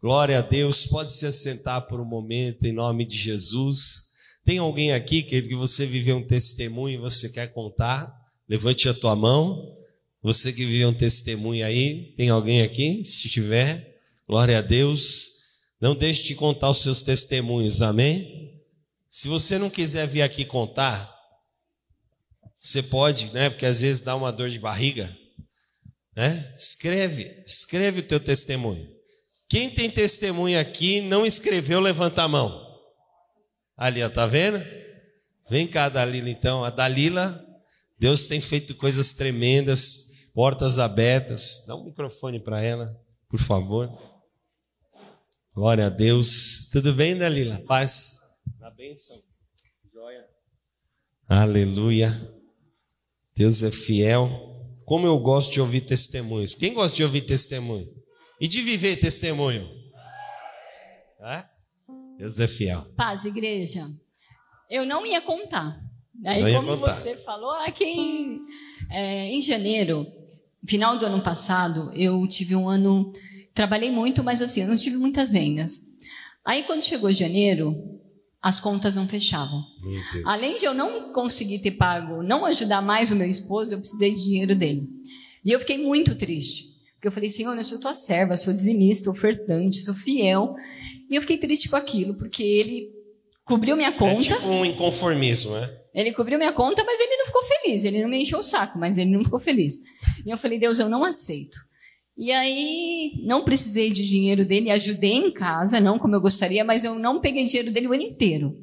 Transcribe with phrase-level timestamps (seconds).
[0.00, 0.86] Glória a Deus.
[0.86, 4.08] Pode se assentar por um momento em nome de Jesus.
[4.44, 8.14] Tem alguém aqui, querido, que você viveu um testemunho e você quer contar?
[8.48, 9.76] Levante a tua mão.
[10.22, 13.04] Você que viveu um testemunho aí, tem alguém aqui?
[13.04, 15.32] Se tiver, glória a Deus.
[15.80, 18.62] Não deixe de contar os seus testemunhos, amém?
[19.10, 21.12] Se você não quiser vir aqui contar,
[22.60, 23.50] você pode, né?
[23.50, 25.16] Porque às vezes dá uma dor de barriga,
[26.16, 26.52] né?
[26.56, 28.97] Escreve, escreve o teu testemunho.
[29.48, 32.66] Quem tem testemunho aqui não escreveu, levanta a mão.
[33.74, 34.62] Ali, ó, tá vendo?
[35.48, 36.64] Vem cá, Dalila, então.
[36.64, 37.42] A Dalila,
[37.98, 41.64] Deus tem feito coisas tremendas, portas abertas.
[41.66, 42.94] Dá um microfone para ela,
[43.26, 43.90] por favor.
[45.54, 46.68] Glória a Deus.
[46.70, 47.62] Tudo bem, Dalila?
[47.66, 48.18] Paz.
[48.60, 49.16] Na bênção.
[49.90, 50.26] Joia.
[51.26, 52.12] Aleluia.
[53.34, 54.28] Deus é fiel.
[54.84, 56.54] Como eu gosto de ouvir testemunhos.
[56.54, 57.97] Quem gosta de ouvir testemunho?
[58.40, 59.68] E de viver testemunho?
[61.20, 61.44] É?
[62.16, 62.86] Deus é fiel.
[62.96, 63.90] Paz, igreja.
[64.70, 65.78] Eu não ia contar.
[66.24, 66.92] Aí, como contar.
[66.92, 68.40] você falou, aqui em,
[68.90, 70.06] é, em janeiro,
[70.66, 73.12] final do ano passado, eu tive um ano.
[73.54, 75.82] Trabalhei muito, mas assim, eu não tive muitas vendas.
[76.44, 77.76] Aí, quando chegou janeiro,
[78.40, 79.64] as contas não fechavam.
[80.26, 84.14] Além de eu não conseguir ter pago, não ajudar mais o meu esposo, eu precisei
[84.14, 84.88] de dinheiro dele.
[85.44, 86.77] E eu fiquei muito triste.
[86.98, 90.56] Porque eu falei, Senhor, eu sou tua serva, sou dizimista, ofertante, sou fiel.
[91.08, 92.90] E eu fiquei triste com aquilo, porque ele
[93.44, 94.34] cobriu minha conta.
[94.34, 95.70] É tipo um inconformismo, né?
[95.94, 97.84] Ele cobriu minha conta, mas ele não ficou feliz.
[97.84, 99.76] Ele não me encheu o saco, mas ele não ficou feliz.
[100.26, 101.56] E eu falei, Deus, eu não aceito.
[102.16, 106.82] E aí, não precisei de dinheiro dele, ajudei em casa, não como eu gostaria, mas
[106.82, 108.56] eu não peguei dinheiro dele o ano inteiro.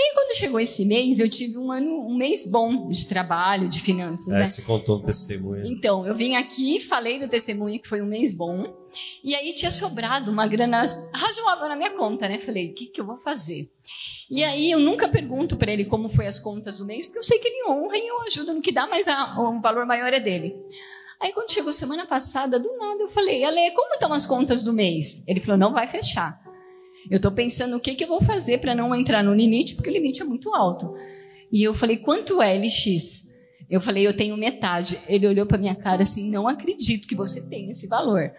[0.00, 3.68] E aí, quando chegou esse mês, eu tive um ano, um mês bom de trabalho,
[3.68, 4.28] de finanças.
[4.28, 4.46] É, né?
[4.46, 5.66] você contou um testemunho.
[5.66, 8.64] Então, eu vim aqui, falei do testemunho que foi um mês bom,
[9.22, 12.38] e aí tinha sobrado uma grana razoável na minha conta, né?
[12.38, 13.68] Falei, o que, que eu vou fazer?
[14.30, 17.22] E aí eu nunca pergunto para ele como foi as contas do mês, porque eu
[17.22, 20.14] sei que ele honra e eu ajudo no que dá, mas a, o valor maior
[20.14, 20.56] é dele.
[21.20, 24.72] Aí quando chegou semana passada, do nada eu falei, Ale, como estão as contas do
[24.72, 25.22] mês?
[25.28, 26.40] Ele falou, não vai fechar.
[27.08, 29.90] Eu estou pensando o que, que eu vou fazer para não entrar no limite, porque
[29.90, 30.94] o limite é muito alto.
[31.52, 33.30] E eu falei, quanto é LX?
[33.68, 34.98] Eu falei, eu tenho metade.
[35.08, 38.30] Ele olhou para minha cara assim, não acredito que você tem esse valor.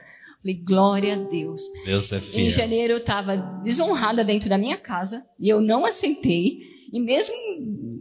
[0.41, 1.61] Falei, glória a Deus.
[1.85, 2.45] Deus é fiel.
[2.45, 6.59] Em janeiro eu estava desonrada dentro da minha casa e eu não aceitei.
[6.91, 7.35] E mesmo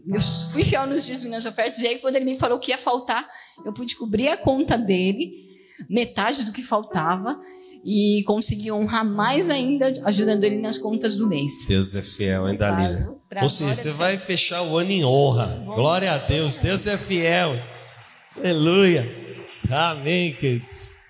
[0.08, 0.20] eu
[0.52, 3.28] fui fiel nos dias das ofertas, e aí quando ele me falou que ia faltar,
[3.64, 5.32] eu pude cobrir a conta dele,
[5.88, 7.40] metade do que faltava,
[7.84, 11.66] e consegui honrar mais ainda, ajudando ele nas contas do mês.
[11.68, 13.16] Deus é fiel, hein, Dalila?
[13.42, 15.62] Ou seja, você vai fechar o ano em honra.
[15.64, 17.56] Glória a Deus, Deus é fiel.
[18.36, 19.06] Aleluia.
[19.70, 21.00] Amém, queridos.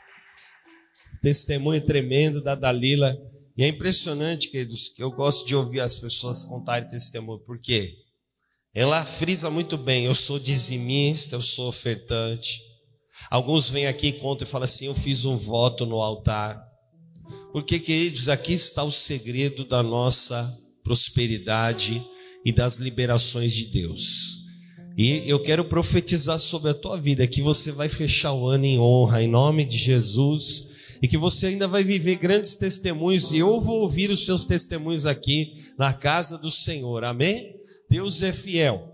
[1.22, 3.16] Testemunho tremendo da Dalila.
[3.56, 7.40] E é impressionante, queridos, que eu gosto de ouvir as pessoas contarem testemunho.
[7.40, 7.94] Por quê?
[8.72, 12.69] Ela frisa muito bem: eu sou dizimista, eu sou ofertante.
[13.28, 16.62] Alguns vêm aqui e contam e falam assim: eu fiz um voto no altar.
[17.52, 20.48] Porque, queridos, aqui está o segredo da nossa
[20.82, 22.04] prosperidade
[22.44, 24.40] e das liberações de Deus.
[24.96, 28.78] E eu quero profetizar sobre a tua vida que você vai fechar o ano em
[28.78, 30.68] honra, em nome de Jesus,
[31.02, 35.06] e que você ainda vai viver grandes testemunhos, e eu vou ouvir os seus testemunhos
[35.06, 37.54] aqui na casa do Senhor, amém?
[37.88, 38.92] Deus é fiel.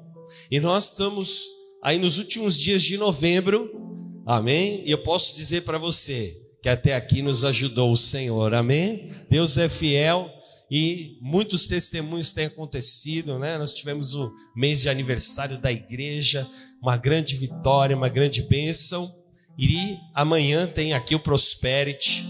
[0.50, 1.44] E nós estamos
[1.82, 3.85] aí nos últimos dias de novembro,
[4.26, 4.82] amém?
[4.84, 9.12] E eu posso dizer para você que até aqui nos ajudou o Senhor, amém?
[9.30, 10.28] Deus é fiel
[10.70, 13.56] e muitos testemunhos têm acontecido, né?
[13.56, 16.46] Nós tivemos o mês de aniversário da igreja,
[16.82, 19.08] uma grande vitória, uma grande bênção.
[19.56, 22.26] E amanhã tem aqui o Prosperity.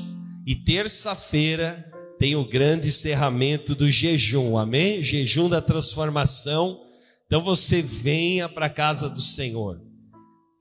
[0.47, 5.03] E terça-feira tem o grande encerramento do jejum, amém?
[5.03, 6.79] Jejum da transformação.
[7.27, 9.86] Então você venha para a casa do Senhor.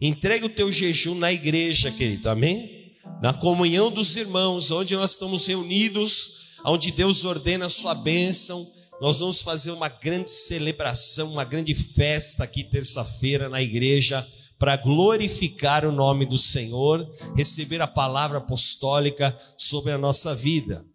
[0.05, 2.93] Entregue o teu jejum na igreja, querido, amém?
[3.23, 8.63] Na comunhão dos irmãos, onde nós estamos reunidos, onde Deus ordena a sua bênção.
[9.02, 14.28] Nós vamos fazer uma grande celebração, uma grande festa aqui terça-feira na igreja
[14.59, 20.85] para glorificar o nome do Senhor, receber a palavra apostólica sobre a nossa vida.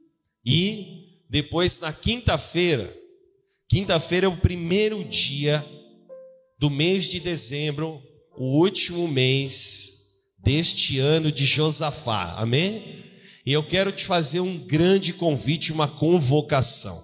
[0.47, 2.97] E depois na quinta-feira,
[3.69, 5.67] quinta-feira é o primeiro dia
[6.61, 8.01] do mês de dezembro,
[8.41, 9.93] o último mês
[10.43, 12.37] deste ano de Josafá.
[12.39, 13.05] Amém?
[13.45, 16.99] E eu quero te fazer um grande convite, uma convocação.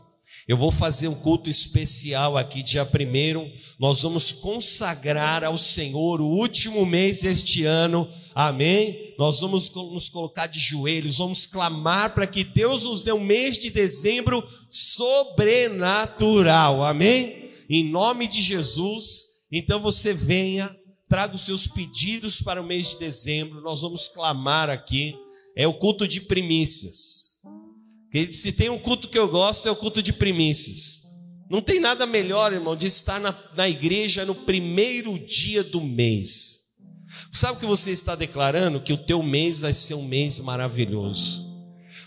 [0.48, 3.46] Eu vou fazer um culto especial aqui, dia primeiro.
[3.78, 8.08] Nós vamos consagrar ao Senhor o último mês deste ano.
[8.34, 9.14] Amém?
[9.18, 13.58] Nós vamos nos colocar de joelhos, vamos clamar para que Deus nos dê um mês
[13.58, 16.82] de dezembro sobrenatural.
[16.82, 17.50] Amém?
[17.68, 19.26] Em nome de Jesus.
[19.52, 20.74] Então você venha,
[21.08, 23.60] traga os seus pedidos para o mês de dezembro.
[23.60, 25.14] Nós vamos clamar aqui.
[25.56, 27.40] É o culto de primícias.
[28.32, 31.02] Se tem um culto que eu gosto, é o culto de primícias.
[31.48, 36.56] Não tem nada melhor, irmão, de estar na, na igreja no primeiro dia do mês.
[37.32, 38.80] Sabe o que você está declarando?
[38.80, 41.46] Que o teu mês vai ser um mês maravilhoso.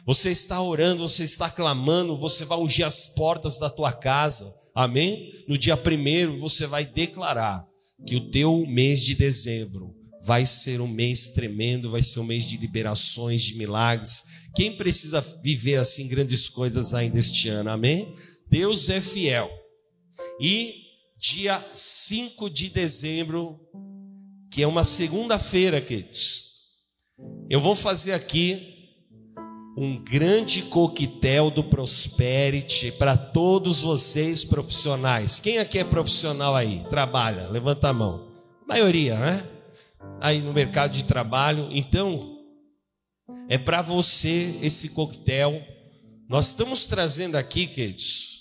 [0.05, 4.51] Você está orando, você está clamando, você vai ungir as portas da tua casa.
[4.75, 5.31] Amém?
[5.47, 7.68] No dia primeiro você vai declarar
[8.05, 12.45] que o teu mês de dezembro vai ser um mês tremendo, vai ser um mês
[12.45, 14.23] de liberações, de milagres,
[14.55, 17.69] quem precisa viver assim grandes coisas ainda este ano?
[17.69, 18.13] Amém?
[18.49, 19.49] Deus é fiel.
[20.39, 20.83] E
[21.17, 23.59] dia 5 de dezembro,
[24.51, 26.49] que é uma segunda-feira, queridos,
[27.49, 28.78] eu vou fazer aqui
[29.77, 35.39] um grande coquetel do Prosperity para todos vocês profissionais.
[35.39, 36.83] Quem aqui é profissional aí?
[36.89, 37.47] Trabalha?
[37.49, 38.27] Levanta a mão.
[38.63, 39.47] A maioria, né?
[40.19, 41.69] Aí no mercado de trabalho.
[41.71, 42.37] Então,
[43.47, 45.61] é para você esse coquetel.
[46.27, 48.39] Nós estamos trazendo aqui, queridos,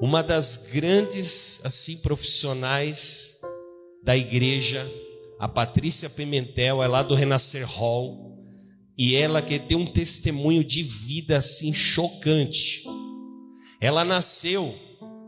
[0.00, 3.40] uma das grandes assim profissionais
[4.02, 4.90] da igreja,
[5.38, 8.33] a Patrícia Pimentel, é lá do Renascer Hall,
[8.96, 12.84] e ela que tem um testemunho de vida assim chocante.
[13.80, 14.74] Ela nasceu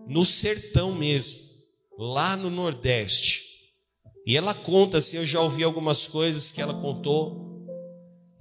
[0.07, 1.41] no sertão mesmo,
[1.99, 3.43] lá no Nordeste.
[4.27, 7.47] E ela conta assim, eu já ouvi algumas coisas que ela contou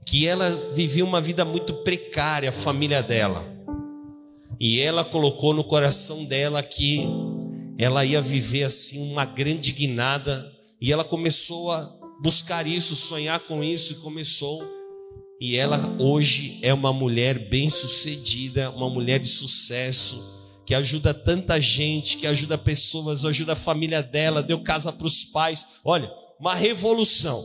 [0.05, 3.43] que ela vivia uma vida muito precária, a família dela.
[4.59, 7.03] E ela colocou no coração dela que
[7.77, 10.49] ela ia viver assim uma grande guinada,
[10.79, 11.83] e ela começou a
[12.21, 14.74] buscar isso, sonhar com isso e começou.
[15.39, 20.35] E ela hoje é uma mulher bem-sucedida, uma mulher de sucesso,
[20.65, 25.25] que ajuda tanta gente, que ajuda pessoas, ajuda a família dela, deu casa para os
[25.25, 25.65] pais.
[25.83, 27.43] Olha, uma revolução.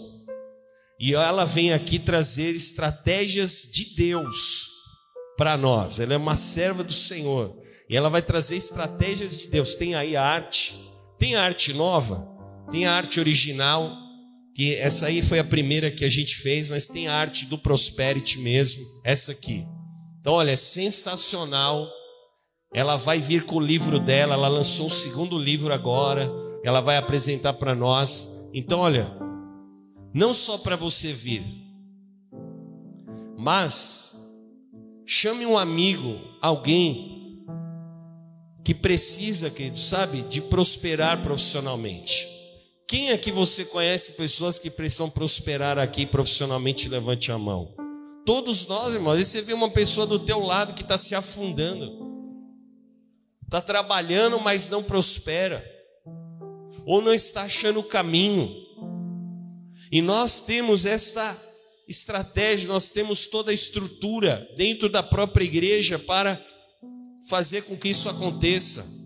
[0.99, 4.69] E ela vem aqui trazer estratégias de Deus
[5.37, 5.99] para nós.
[5.99, 7.57] Ela é uma serva do Senhor.
[7.89, 9.75] E ela vai trazer estratégias de Deus.
[9.75, 10.75] Tem aí a arte.
[11.19, 12.29] Tem a arte nova.
[12.71, 13.97] Tem a arte original.
[14.55, 16.71] Que essa aí foi a primeira que a gente fez.
[16.71, 18.83] Mas tem a arte do Prosperity mesmo.
[19.05, 19.65] Essa aqui.
[20.21, 21.89] Então, olha, é sensacional.
[22.75, 24.35] Ela vai vir com o livro dela.
[24.35, 26.31] Ela lançou o segundo livro agora.
[26.65, 28.51] Ela vai apresentar para nós.
[28.53, 29.11] Então, olha,
[30.13, 31.43] não só para você vir,
[33.39, 34.13] mas
[35.07, 37.45] chame um amigo, alguém
[38.65, 42.27] que precisa, querido, sabe, de prosperar profissionalmente.
[42.91, 46.89] Quem aqui você conhece pessoas que precisam prosperar aqui profissionalmente?
[46.89, 47.73] Levante a mão.
[48.27, 49.13] Todos nós, irmãos.
[49.13, 51.89] Aí você vê uma pessoa do teu lado que está se afundando,
[53.45, 55.65] está trabalhando, mas não prospera,
[56.85, 58.53] ou não está achando o caminho.
[59.93, 61.41] E nós temos essa
[61.89, 66.45] estratégia, nós temos toda a estrutura dentro da própria igreja para
[67.29, 69.00] fazer com que isso aconteça.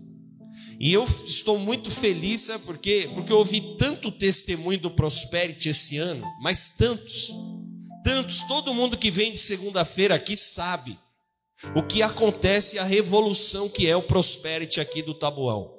[0.79, 3.09] E eu estou muito feliz, sabe por quê?
[3.13, 7.33] Porque eu ouvi tanto testemunho do Prosperity esse ano, mas tantos,
[8.03, 10.97] tantos, todo mundo que vem de segunda-feira aqui sabe
[11.75, 15.73] o que acontece, a revolução que é o Prosperity aqui do Tabuão.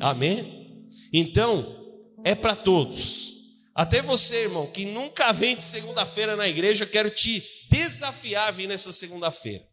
[0.00, 0.86] Amém?
[1.12, 1.76] Então,
[2.24, 3.32] é para todos.
[3.74, 8.50] Até você, irmão, que nunca vem de segunda-feira na igreja, eu quero te desafiar a
[8.50, 9.64] vir nessa segunda-feira.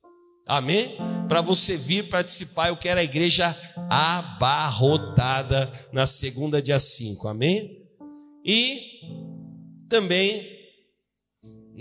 [0.48, 0.96] Amém?
[1.28, 7.28] Para você vir participar, eu quero a igreja abarrotada na segunda, dia 5.
[7.28, 7.86] Amém?
[8.44, 9.02] E
[9.90, 10.56] também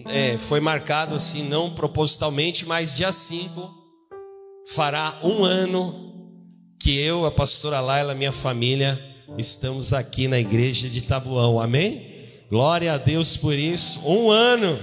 [0.07, 3.85] é, foi marcado assim, não propositalmente, mas dia 5
[4.67, 6.05] fará um ano
[6.81, 9.03] que eu, a pastora Laila, minha família,
[9.39, 11.61] estamos aqui na igreja de Tabuão.
[11.61, 12.29] Amém?
[12.51, 14.01] Glória a Deus por isso.
[14.07, 14.79] Um ano.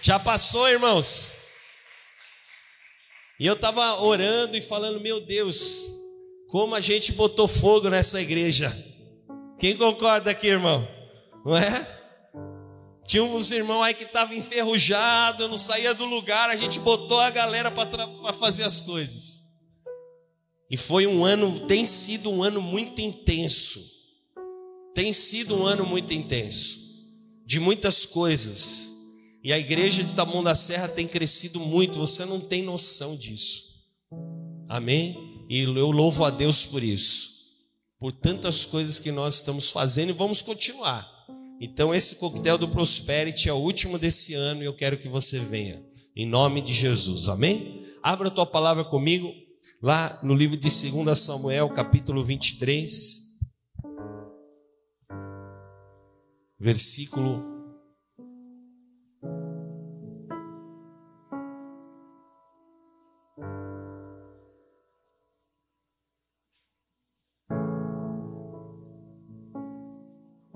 [0.00, 1.34] Já passou, irmãos?
[3.38, 6.01] E eu estava orando e falando, meu Deus,
[6.52, 8.70] como a gente botou fogo nessa igreja.
[9.58, 10.86] Quem concorda aqui, irmão?
[11.46, 12.00] Não é?
[13.06, 17.30] Tinha uns irmãos aí que estavam enferrujados, não saía do lugar, a gente botou a
[17.30, 19.44] galera para fazer as coisas.
[20.70, 23.80] E foi um ano, tem sido um ano muito intenso.
[24.94, 26.78] Tem sido um ano muito intenso
[27.46, 28.90] de muitas coisas.
[29.42, 33.62] E a igreja de Tamão da Serra tem crescido muito, você não tem noção disso.
[34.68, 35.31] Amém?
[35.52, 37.28] E eu louvo a Deus por isso,
[38.00, 41.06] por tantas coisas que nós estamos fazendo e vamos continuar.
[41.60, 45.38] Então, esse coquetel do Prosperity é o último desse ano e eu quero que você
[45.38, 45.84] venha,
[46.16, 47.28] em nome de Jesus.
[47.28, 47.84] Amém?
[48.02, 49.30] Abra a tua palavra comigo,
[49.82, 53.38] lá no livro de 2 Samuel, capítulo 23.
[56.58, 57.51] Versículo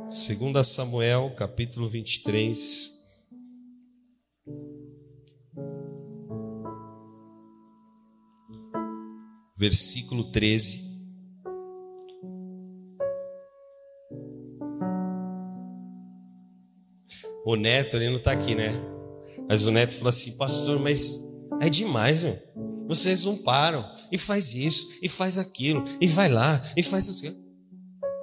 [0.08, 2.92] Segunda Samuel, capítulo 23.
[9.58, 10.86] Versículo 13.
[17.44, 18.72] O Neto, ele não está aqui, né?
[19.48, 21.20] Mas o Neto falou assim, pastor, mas
[21.60, 22.38] é demais, meu.
[22.86, 23.84] Vocês não param.
[24.12, 27.45] E faz isso, e faz aquilo, e vai lá, e faz aquilo.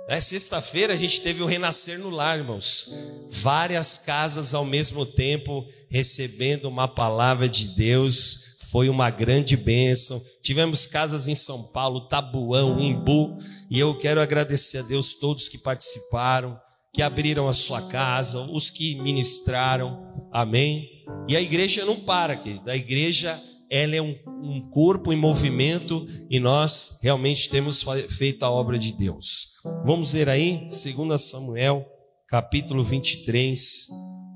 [0.08, 2.90] É, Sexta-feira a gente teve o Renascer no Lar, irmãos.
[3.30, 8.54] Várias casas ao mesmo tempo recebendo uma palavra de Deus.
[8.70, 10.22] Foi uma grande bênção.
[10.42, 13.38] Tivemos casas em São Paulo, Tabuão, Imbu.
[13.70, 16.60] E eu quero agradecer a Deus todos que participaram,
[16.92, 20.28] que abriram a sua casa, os que ministraram.
[20.34, 21.06] Amém.
[21.30, 22.70] E a igreja não para, querido.
[22.70, 23.42] A igreja
[23.74, 28.92] ela é um, um corpo em movimento e nós realmente temos feito a obra de
[28.92, 29.54] Deus.
[29.84, 31.84] Vamos ler aí, 2 Samuel,
[32.28, 33.88] capítulo 23,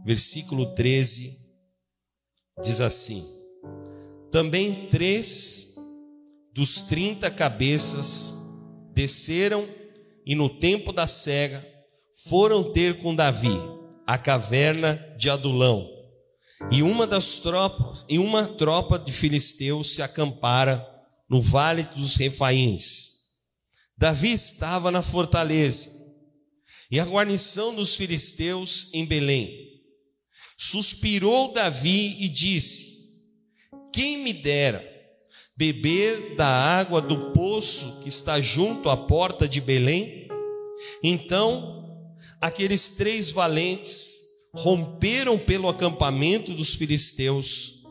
[0.03, 1.31] versículo 13,
[2.63, 3.23] diz assim:
[4.31, 5.75] Também três
[6.51, 8.35] dos trinta cabeças
[8.91, 9.67] desceram
[10.25, 11.63] e no tempo da cega
[12.27, 13.55] foram ter com Davi
[14.07, 15.96] a caverna de Adulão
[16.71, 20.85] e uma das tropas, e uma tropa de filisteus se acampara
[21.29, 23.11] no vale dos Refaíns.
[23.97, 25.89] Davi estava na fortaleza,
[26.89, 29.67] e a guarnição dos filisteus em Belém.
[30.57, 33.11] Suspirou Davi e disse:
[33.93, 34.83] Quem me dera
[35.55, 40.27] beber da água do poço que está junto à porta de Belém?
[41.03, 44.16] Então, aqueles três valentes
[44.57, 47.83] romperam pelo acampamento dos filisteus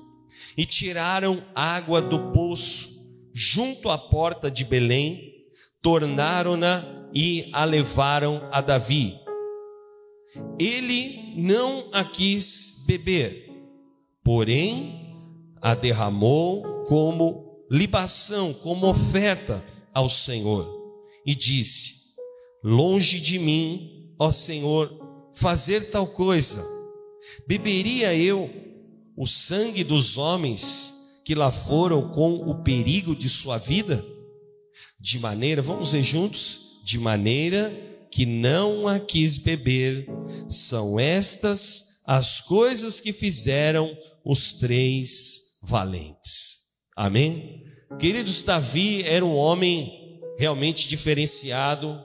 [0.57, 2.97] e tiraram água do poço
[3.33, 5.35] junto à porta de Belém,
[5.83, 6.83] tornaram-na
[7.15, 9.19] e a levaram a Davi.
[10.59, 13.49] Ele não a quis beber,
[14.25, 15.15] porém
[15.61, 20.69] a derramou como libação, como oferta ao Senhor,
[21.25, 21.95] e disse:
[22.63, 24.96] Longe de mim, ó Senhor,
[25.37, 26.67] fazer tal coisa?
[27.47, 28.51] Beberia eu
[29.17, 30.93] o sangue dos homens
[31.25, 34.05] que lá foram com o perigo de sua vida?
[34.99, 37.73] De maneira, vamos ver juntos, de maneira
[38.11, 40.09] que não a quis beber,
[40.49, 46.61] são estas as coisas que fizeram os três valentes.
[46.97, 47.65] Amém?
[47.99, 52.03] Queridos, Davi era um homem realmente diferenciado,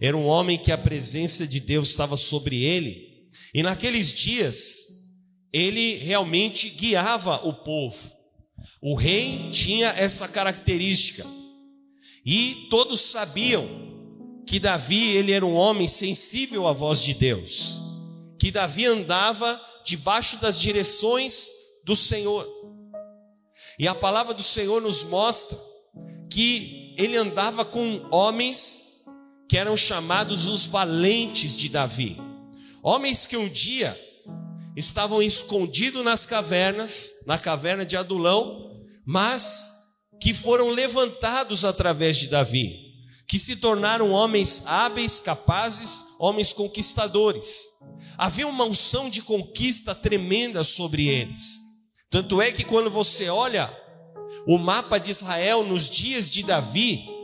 [0.00, 3.28] era um homem que a presença de Deus estava sobre ele.
[3.52, 4.86] E naqueles dias,
[5.52, 8.12] ele realmente guiava o povo.
[8.80, 11.26] O rei tinha essa característica.
[12.24, 13.68] E todos sabiam
[14.46, 17.78] que Davi, ele era um homem sensível à voz de Deus.
[18.38, 21.48] Que Davi andava debaixo das direções
[21.84, 22.46] do Senhor.
[23.78, 25.58] E a palavra do Senhor nos mostra
[26.30, 28.87] que ele andava com homens
[29.48, 32.20] que eram chamados os valentes de Davi.
[32.82, 33.98] Homens que um dia
[34.76, 39.70] estavam escondidos nas cavernas, na caverna de Adulão, mas
[40.20, 42.78] que foram levantados através de Davi,
[43.26, 47.64] que se tornaram homens hábeis, capazes, homens conquistadores.
[48.18, 51.58] Havia uma unção de conquista tremenda sobre eles.
[52.10, 53.74] Tanto é que quando você olha
[54.46, 57.17] o mapa de Israel nos dias de Davi,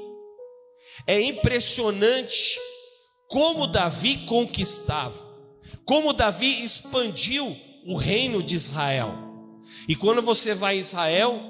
[1.07, 2.59] é impressionante
[3.29, 5.15] como Davi conquistava,
[5.85, 9.13] como Davi expandiu o reino de Israel.
[9.89, 11.41] E quando você vai a Israel,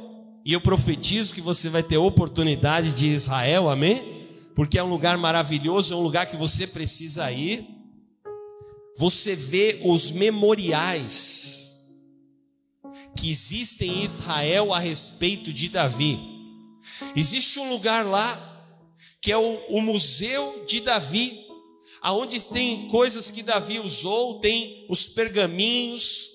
[0.45, 4.29] e eu profetizo que você vai ter oportunidade de Israel, amém?
[4.55, 7.67] Porque é um lugar maravilhoso, é um lugar que você precisa ir.
[8.97, 11.65] Você vê os memoriais
[13.17, 16.21] que existem em Israel a respeito de Davi.
[17.17, 18.53] Existe um lugar lá
[19.25, 21.47] que é o, o Museu de Davi,
[22.02, 26.28] aonde tem coisas que Davi usou, tem os pergaminhos,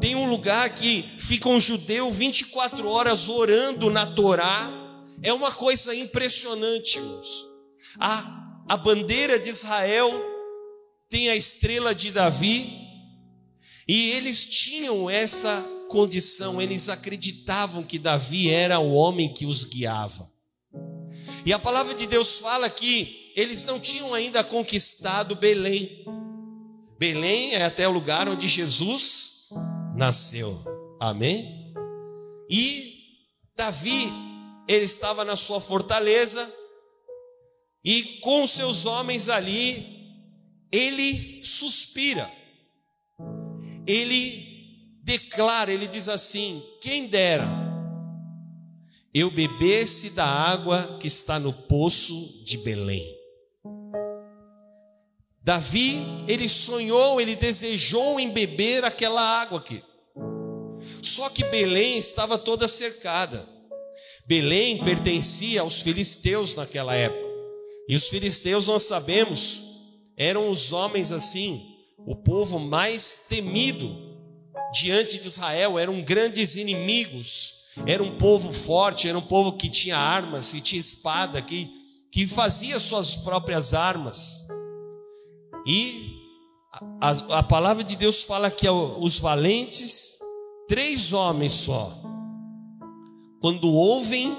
[0.00, 4.70] tem um lugar que fica um judeu 24 horas orando na Torá,
[5.20, 7.44] É uma coisa impressionante, irmãos.
[7.98, 10.12] A, a bandeira de Israel
[11.10, 12.72] tem a estrela de Davi,
[13.88, 20.31] e eles tinham essa condição, eles acreditavam que Davi era o homem que os guiava.
[21.44, 26.04] E a palavra de Deus fala que eles não tinham ainda conquistado Belém.
[26.98, 29.48] Belém é até o lugar onde Jesus
[29.96, 30.56] nasceu.
[31.00, 31.74] Amém?
[32.48, 32.92] E
[33.56, 34.08] Davi,
[34.68, 36.48] ele estava na sua fortaleza
[37.84, 39.84] e com seus homens ali,
[40.70, 42.30] ele suspira.
[43.84, 47.61] Ele declara, ele diz assim: quem dera
[49.14, 53.06] eu bebesse da água que está no poço de Belém.
[55.44, 59.82] Davi, ele sonhou, ele desejou em beber aquela água aqui.
[61.02, 63.46] Só que Belém estava toda cercada.
[64.26, 67.22] Belém pertencia aos filisteus naquela época.
[67.88, 69.60] E os filisteus, nós sabemos,
[70.16, 71.60] eram os homens assim,
[71.98, 73.94] o povo mais temido
[74.72, 79.96] diante de Israel, eram grandes inimigos era um povo forte, era um povo que tinha
[79.96, 81.70] armas, que tinha espada, que,
[82.10, 84.46] que fazia suas próprias armas.
[85.66, 86.20] E
[87.00, 90.18] a, a palavra de Deus fala que os valentes,
[90.68, 91.98] três homens só,
[93.40, 94.36] quando ouvem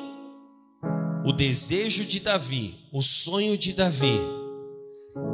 [1.25, 4.19] o desejo de Davi, o sonho de Davi,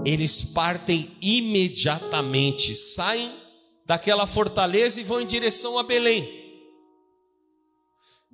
[0.05, 3.31] eles partem imediatamente, saem
[3.85, 6.38] daquela fortaleza e vão em direção a Belém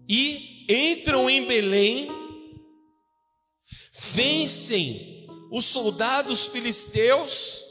[0.07, 2.09] e entram em Belém,
[4.13, 7.63] vencem os soldados filisteus.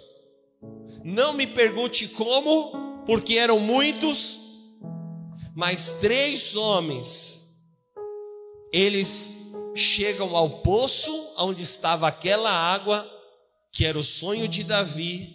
[1.04, 4.38] Não me pergunte como, porque eram muitos,
[5.54, 7.58] mas três homens,
[8.72, 9.36] eles
[9.74, 13.10] chegam ao poço onde estava aquela água,
[13.72, 15.34] que era o sonho de Davi.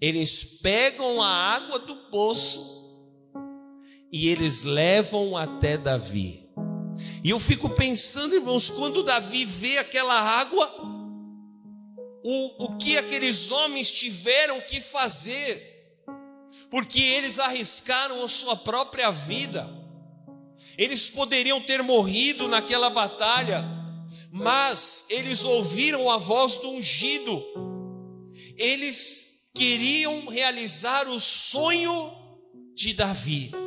[0.00, 2.73] Eles pegam a água do poço
[4.14, 6.48] e eles levam até Davi.
[7.24, 10.72] E eu fico pensando, irmãos, quando Davi vê aquela água,
[12.22, 16.04] o, o que aqueles homens tiveram que fazer,
[16.70, 19.68] porque eles arriscaram a sua própria vida,
[20.78, 23.64] eles poderiam ter morrido naquela batalha,
[24.30, 27.42] mas eles ouviram a voz do ungido,
[28.56, 32.12] eles queriam realizar o sonho
[32.76, 33.63] de Davi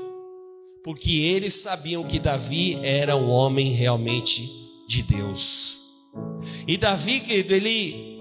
[0.88, 4.50] porque eles sabiam que Davi era um homem realmente
[4.88, 5.80] de Deus.
[6.66, 8.18] E Davi, querido, ele,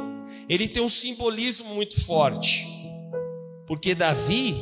[0.49, 2.67] ele tem um simbolismo muito forte,
[3.69, 4.61] porque Davi,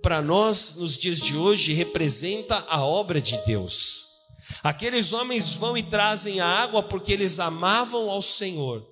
[0.00, 4.00] para nós, nos dias de hoje, representa a obra de Deus.
[4.62, 8.82] Aqueles homens vão e trazem a água porque eles amavam ao Senhor,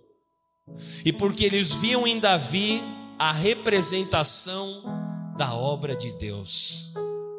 [1.03, 2.83] e porque eles viam em Davi
[3.19, 4.83] a representação
[5.39, 6.93] da obra de Deus.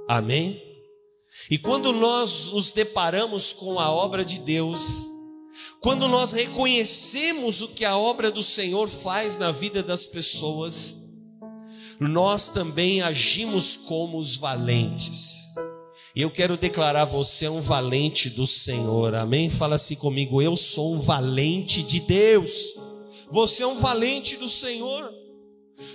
[0.07, 0.70] Amém?
[1.49, 5.07] E quando nós nos deparamos com a obra de Deus,
[5.79, 11.01] quando nós reconhecemos o que a obra do Senhor faz na vida das pessoas,
[11.99, 15.41] nós também agimos como os valentes.
[16.15, 19.15] E eu quero declarar você um valente do Senhor.
[19.15, 19.49] Amém?
[19.49, 22.51] Fala assim comigo, eu sou um valente de Deus.
[23.29, 25.09] Você é um valente do Senhor.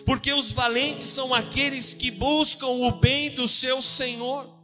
[0.04, 4.55] Porque os valentes são aqueles que buscam o bem do seu Senhor.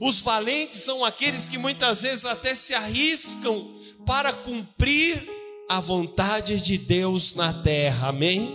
[0.00, 5.28] Os valentes são aqueles que muitas vezes até se arriscam para cumprir
[5.68, 8.50] a vontade de Deus na terra, amém?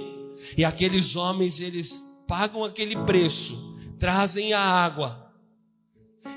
[0.58, 3.56] E aqueles homens, eles pagam aquele preço,
[3.99, 5.32] trazem a água,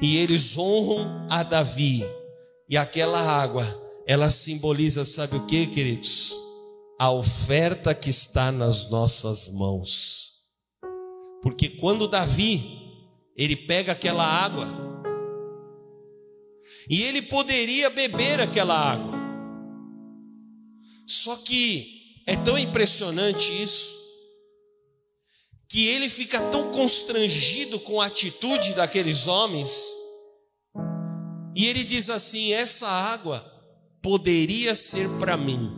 [0.00, 2.04] e eles honram a Davi,
[2.68, 3.64] e aquela água,
[4.06, 6.34] ela simboliza, sabe o que, queridos?
[6.98, 10.26] A oferta que está nas nossas mãos.
[11.42, 12.82] Porque quando Davi,
[13.36, 14.85] ele pega aquela água,
[16.88, 19.16] e ele poderia beber aquela água.
[21.06, 23.94] Só que é tão impressionante isso,
[25.68, 29.92] que ele fica tão constrangido com a atitude daqueles homens,
[31.54, 33.40] e ele diz assim: essa água
[34.02, 35.70] poderia ser para mim,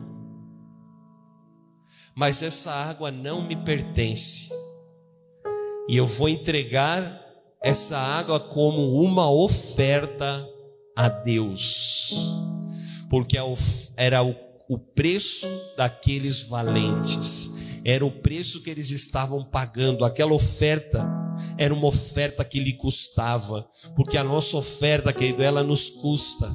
[2.14, 4.48] mas essa água não me pertence,
[5.88, 7.22] e eu vou entregar
[7.62, 10.48] essa água como uma oferta
[10.98, 12.12] a Deus,
[13.08, 13.38] porque
[13.96, 21.08] era o preço daqueles valentes, era o preço que eles estavam pagando, aquela oferta
[21.56, 26.52] era uma oferta que lhe custava, porque a nossa oferta, querido, ela nos custa.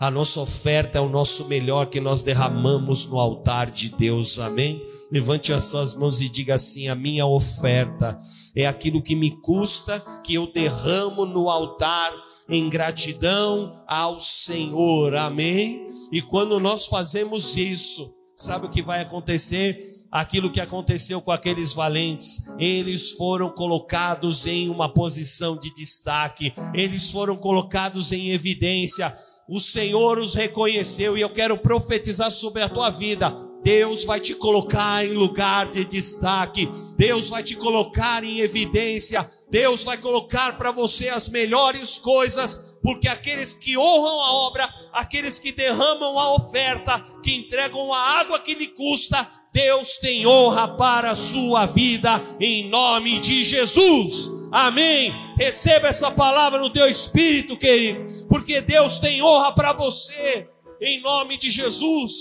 [0.00, 4.80] A nossa oferta é o nosso melhor que nós derramamos no altar de Deus, amém?
[5.10, 8.16] Levante as suas mãos e diga assim: a minha oferta
[8.54, 12.12] é aquilo que me custa, que eu derramo no altar
[12.48, 15.88] em gratidão ao Senhor, amém?
[16.12, 19.82] E quando nós fazemos isso, sabe o que vai acontecer?
[20.12, 27.10] Aquilo que aconteceu com aqueles valentes, eles foram colocados em uma posição de destaque, eles
[27.10, 29.12] foram colocados em evidência.
[29.48, 33.34] O Senhor os reconheceu e eu quero profetizar sobre a tua vida.
[33.62, 39.84] Deus vai te colocar em lugar de destaque, Deus vai te colocar em evidência, Deus
[39.84, 45.50] vai colocar para você as melhores coisas, porque aqueles que honram a obra, aqueles que
[45.50, 51.16] derramam a oferta, que entregam a água que lhe custa, Deus tem honra para a
[51.16, 54.37] sua vida, em nome de Jesus.
[54.50, 55.12] Amém.
[55.36, 60.48] Receba essa palavra no teu espírito, querido, porque Deus tem honra para você,
[60.80, 62.12] em nome de Jesus.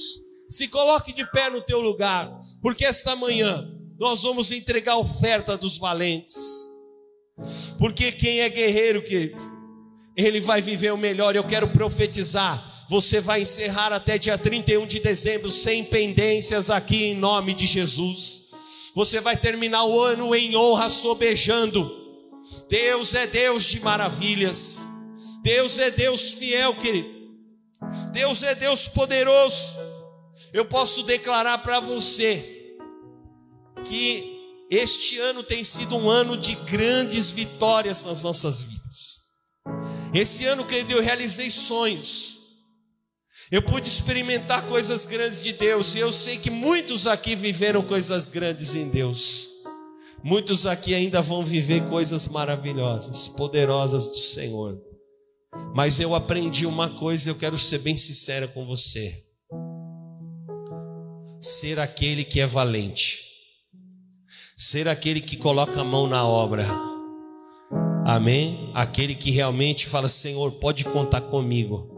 [0.50, 3.68] Se coloque de pé no teu lugar, porque esta manhã
[4.00, 6.66] nós vamos entregar a oferta dos valentes.
[7.78, 9.44] Porque quem é guerreiro, querido,
[10.16, 11.36] ele vai viver o melhor.
[11.36, 12.86] Eu quero profetizar.
[12.90, 18.46] Você vai encerrar até dia 31 de dezembro sem pendências aqui em nome de Jesus.
[18.96, 22.07] Você vai terminar o ano em honra, sobejando.
[22.70, 24.80] Deus é Deus de maravilhas.
[25.42, 27.10] Deus é Deus fiel, querido.
[28.12, 29.88] Deus é Deus poderoso
[30.54, 32.76] eu posso declarar para você
[33.86, 34.36] que
[34.70, 39.28] este ano tem sido um ano de grandes vitórias nas nossas vidas.
[40.14, 42.38] Esse ano, que eu realizei sonhos.
[43.52, 45.96] Eu pude experimentar coisas grandes de Deus.
[45.96, 49.48] E eu sei que muitos aqui viveram coisas grandes em Deus.
[50.24, 54.82] Muitos aqui ainda vão viver coisas maravilhosas, poderosas do Senhor.
[55.74, 59.28] Mas eu aprendi uma coisa, eu quero ser bem sincera com você
[61.40, 63.20] ser aquele que é valente,
[64.56, 66.68] ser aquele que coloca a mão na obra.
[68.06, 68.72] Amém?
[68.74, 71.96] Aquele que realmente fala: Senhor, pode contar comigo.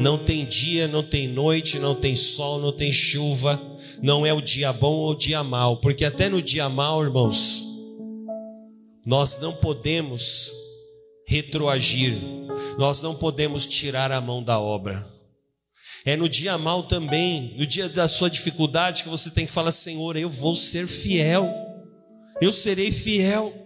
[0.00, 3.60] Não tem dia, não tem noite, não tem sol, não tem chuva,
[4.00, 7.62] não é o dia bom ou o dia mal, porque até no dia mal, irmãos,
[9.04, 10.50] nós não podemos
[11.26, 12.16] retroagir,
[12.78, 15.06] nós não podemos tirar a mão da obra.
[16.02, 19.70] É no dia mal também, no dia da sua dificuldade, que você tem que falar:
[19.70, 21.46] Senhor, eu vou ser fiel,
[22.40, 23.59] eu serei fiel,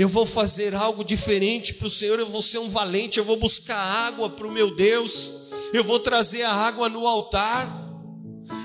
[0.00, 3.36] eu vou fazer algo diferente para o Senhor, eu vou ser um valente, eu vou
[3.36, 5.30] buscar água para o meu Deus,
[5.74, 7.68] eu vou trazer a água no altar,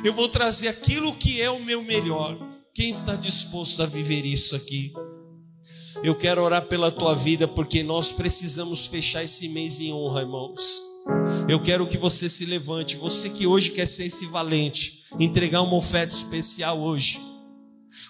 [0.02, 2.38] eu vou trazer aquilo que é o meu melhor.
[2.74, 4.94] Quem está disposto a viver isso aqui?
[6.02, 10.82] Eu quero orar pela tua vida, porque nós precisamos fechar esse mês em honra, irmãos.
[11.50, 15.76] Eu quero que você se levante, você que hoje quer ser esse valente, entregar uma
[15.76, 17.35] oferta especial hoje.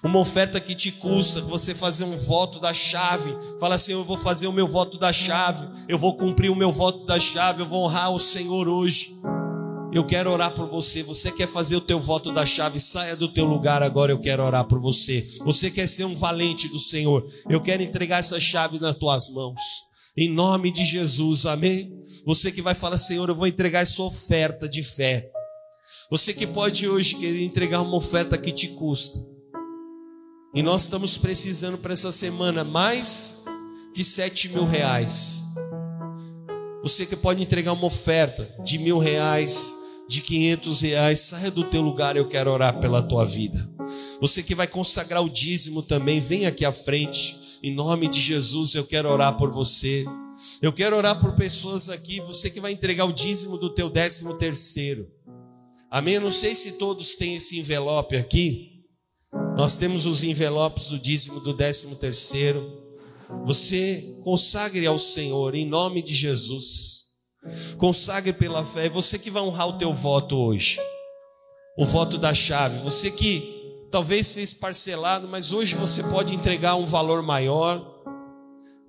[0.04, 3.36] Uma oferta que te custa, você fazer um voto da chave.
[3.60, 6.72] Fala assim: eu vou fazer o meu voto da chave, eu vou cumprir o meu
[6.72, 9.10] voto da chave, eu vou honrar o Senhor hoje.
[9.96, 11.02] Eu quero orar por você.
[11.04, 12.82] Você quer fazer o teu voto da chave?
[12.82, 14.12] Saia do teu lugar agora.
[14.12, 15.26] Eu quero orar por você.
[15.46, 17.26] Você quer ser um valente do Senhor?
[17.50, 19.62] Eu quero entregar essa chave nas tuas mãos.
[20.18, 21.98] Em nome de Jesus, amém?
[22.26, 25.30] Você que vai falar, Senhor, eu vou entregar essa oferta de fé.
[26.10, 29.35] Você que pode hoje querer entregar uma oferta que te custa.
[30.56, 33.44] E nós estamos precisando para essa semana mais
[33.94, 35.44] de sete mil reais.
[36.82, 39.76] Você que pode entregar uma oferta de mil reais,
[40.08, 43.70] de quinhentos reais, saia do teu lugar, eu quero orar pela tua vida.
[44.22, 47.36] Você que vai consagrar o dízimo também, vem aqui à frente.
[47.62, 50.06] Em nome de Jesus, eu quero orar por você.
[50.62, 54.38] Eu quero orar por pessoas aqui, você que vai entregar o dízimo do teu décimo
[54.38, 55.12] terceiro.
[55.92, 56.14] Amém?
[56.14, 58.75] Eu não sei se todos têm esse envelope aqui.
[59.56, 62.84] Nós temos os envelopes do dízimo do décimo terceiro.
[63.46, 67.06] Você consagre ao Senhor em nome de Jesus.
[67.78, 68.88] Consagre pela fé.
[68.88, 70.78] É você que vai honrar o teu voto hoje.
[71.78, 72.80] O voto da chave.
[72.80, 73.56] Você que
[73.90, 77.96] talvez fez parcelado, mas hoje você pode entregar um valor maior.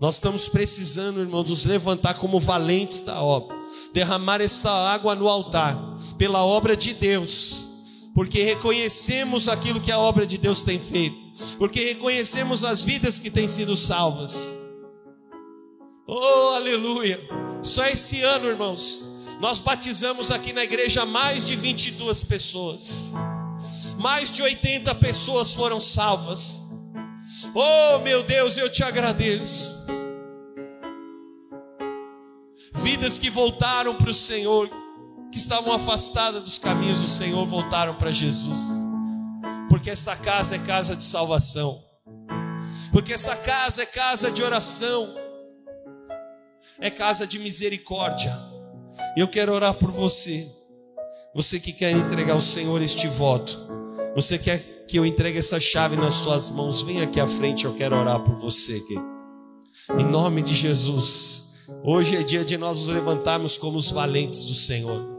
[0.01, 3.57] Nós estamos precisando, irmãos, nos levantar como valentes da obra,
[3.95, 7.66] derramar essa água no altar, pela obra de Deus,
[8.17, 11.17] porque reconhecemos aquilo que a obra de Deus tem feito,
[11.57, 14.53] porque reconhecemos as vidas que têm sido salvas.
[16.05, 17.21] Oh, aleluia!
[17.63, 19.05] Só esse ano, irmãos,
[19.41, 23.13] nós batizamos aqui na igreja mais de 22 pessoas
[23.99, 26.63] mais de 80 pessoas foram salvas.
[27.55, 29.75] Oh, meu Deus, eu te agradeço.
[32.75, 34.71] Vidas que voltaram para o Senhor,
[35.31, 38.59] que estavam afastadas dos caminhos do Senhor, voltaram para Jesus.
[39.69, 41.79] Porque essa casa é casa de salvação.
[42.93, 45.15] Porque essa casa é casa de oração.
[46.81, 48.37] É casa de misericórdia.
[49.17, 50.51] Eu quero orar por você.
[51.35, 53.67] Você que quer entregar ao Senhor este voto.
[54.15, 56.83] Você quer que eu entregue essa chave nas suas mãos?
[56.83, 58.81] Vem aqui à frente, eu quero orar por você.
[59.99, 61.55] Em nome de Jesus.
[61.85, 65.16] Hoje é dia de nós nos levantarmos como os valentes do Senhor.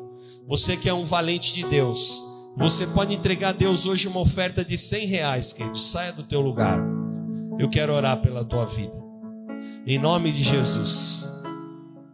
[0.48, 2.24] Você que é um valente de Deus,
[2.56, 5.78] você pode entregar a Deus hoje uma oferta de 100 reais, querido.
[5.78, 6.82] Saia do teu lugar.
[7.60, 8.96] Eu quero orar pela tua vida.
[9.86, 11.28] Em nome de Jesus.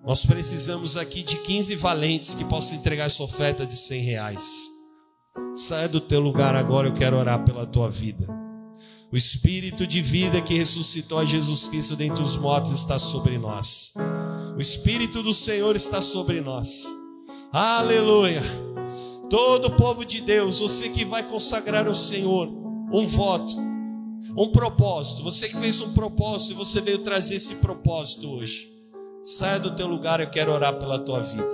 [0.03, 4.51] Nós precisamos aqui de 15 valentes que possam entregar essa oferta de 100 reais.
[5.53, 8.25] Saia do teu lugar agora, eu quero orar pela tua vida.
[9.11, 13.93] O Espírito de vida que ressuscitou a Jesus Cristo dentre os mortos está sobre nós.
[14.57, 17.02] O Espírito do Senhor está sobre nós.
[17.55, 18.41] Aleluia.
[19.29, 22.49] Todo o povo de Deus, você que vai consagrar ao Senhor
[22.91, 23.55] um voto,
[24.35, 28.67] um propósito, você que fez um propósito e você veio trazer esse propósito hoje.
[29.21, 31.47] Saia do teu lugar, eu quero orar pela tua vida.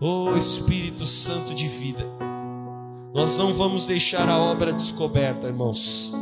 [0.00, 2.04] Oh Espírito Santo de vida,
[3.14, 6.12] nós não vamos deixar a obra descoberta, irmãos.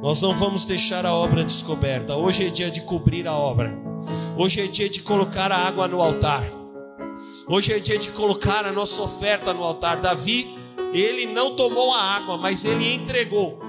[0.00, 2.14] Nós não vamos deixar a obra descoberta.
[2.14, 3.76] Hoje é dia de cobrir a obra.
[4.38, 6.65] Hoje é dia de colocar a água no altar.
[7.48, 10.00] Hoje é dia de colocar a nossa oferta no altar.
[10.00, 10.58] Davi,
[10.92, 13.60] ele não tomou a água, mas ele entregou.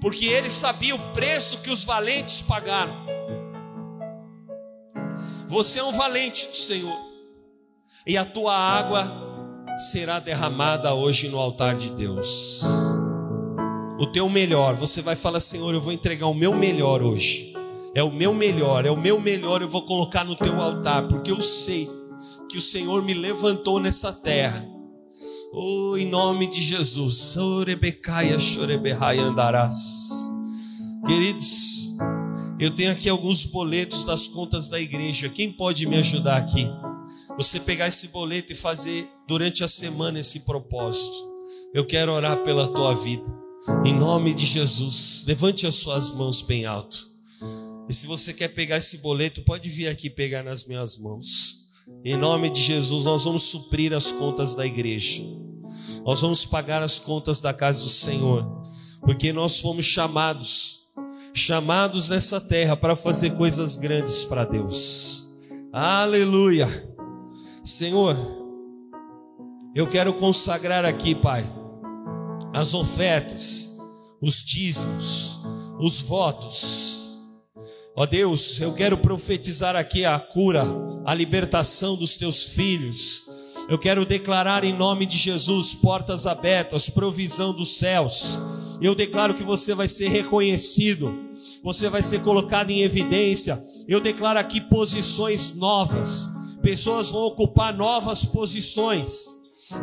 [0.00, 2.94] Porque ele sabia o preço que os valentes pagaram.
[5.48, 6.96] Você é um valente do Senhor.
[8.06, 9.04] E a tua água
[9.90, 12.62] será derramada hoje no altar de Deus.
[13.98, 17.52] O teu melhor, você vai falar, Senhor, eu vou entregar o meu melhor hoje.
[17.92, 21.32] É o meu melhor, é o meu melhor, eu vou colocar no teu altar, porque
[21.32, 21.99] eu sei
[22.48, 24.66] que o Senhor me levantou nessa terra.
[25.52, 27.36] Oh, em nome de Jesus.
[31.06, 31.96] Queridos,
[32.58, 35.28] eu tenho aqui alguns boletos das contas da igreja.
[35.28, 36.68] Quem pode me ajudar aqui?
[37.36, 41.16] Você pegar esse boleto e fazer durante a semana esse propósito.
[41.72, 43.24] Eu quero orar pela tua vida.
[43.84, 47.08] Em nome de Jesus, levante as suas mãos bem alto.
[47.88, 51.69] E se você quer pegar esse boleto, pode vir aqui pegar nas minhas mãos.
[52.04, 55.22] Em nome de Jesus, nós vamos suprir as contas da igreja.
[56.04, 58.62] Nós vamos pagar as contas da casa do Senhor,
[59.02, 60.90] porque nós fomos chamados,
[61.34, 65.36] chamados nessa terra para fazer coisas grandes para Deus.
[65.72, 66.68] Aleluia.
[67.62, 68.16] Senhor,
[69.74, 71.44] eu quero consagrar aqui, Pai,
[72.52, 73.76] as ofertas,
[74.22, 75.38] os dízimos,
[75.78, 76.99] os votos
[78.00, 80.64] Ó Deus, eu quero profetizar aqui a cura,
[81.04, 83.24] a libertação dos teus filhos.
[83.68, 88.38] Eu quero declarar em nome de Jesus portas abertas, provisão dos céus.
[88.80, 91.14] Eu declaro que você vai ser reconhecido,
[91.62, 93.62] você vai ser colocado em evidência.
[93.86, 96.26] Eu declaro aqui posições novas,
[96.62, 99.26] pessoas vão ocupar novas posições.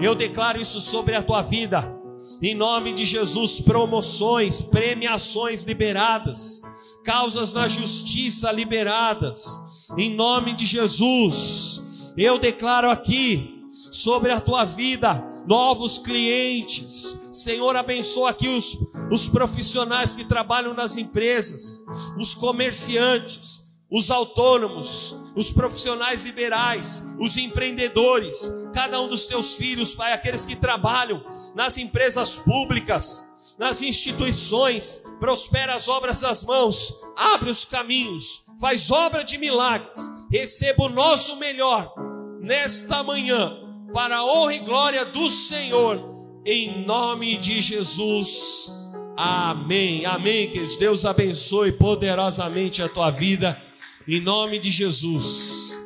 [0.01, 1.96] Eu declaro isso sobre a tua vida.
[2.41, 6.61] Em nome de Jesus, promoções, premiações liberadas
[7.07, 9.59] causas na justiça liberadas.
[9.97, 17.17] Em nome de Jesus, eu declaro aqui sobre a tua vida novos clientes.
[17.31, 18.77] Senhor, abençoa aqui os,
[19.09, 21.85] os profissionais que trabalham nas empresas,
[22.19, 30.11] os comerciantes, os autônomos, os profissionais liberais, os empreendedores, cada um dos teus filhos, Pai,
[30.13, 31.23] aqueles que trabalham
[31.55, 39.23] nas empresas públicas, nas instituições, prospera as obras das mãos, abre os caminhos, faz obra
[39.23, 41.93] de milagres, receba o nosso melhor
[42.41, 43.57] nesta manhã,
[43.93, 48.71] para a honra e glória do Senhor, em nome de Jesus.
[49.17, 50.05] Amém.
[50.05, 50.49] Amém.
[50.49, 53.59] Que Deus abençoe poderosamente a tua vida,
[54.07, 55.77] em nome de Jesus.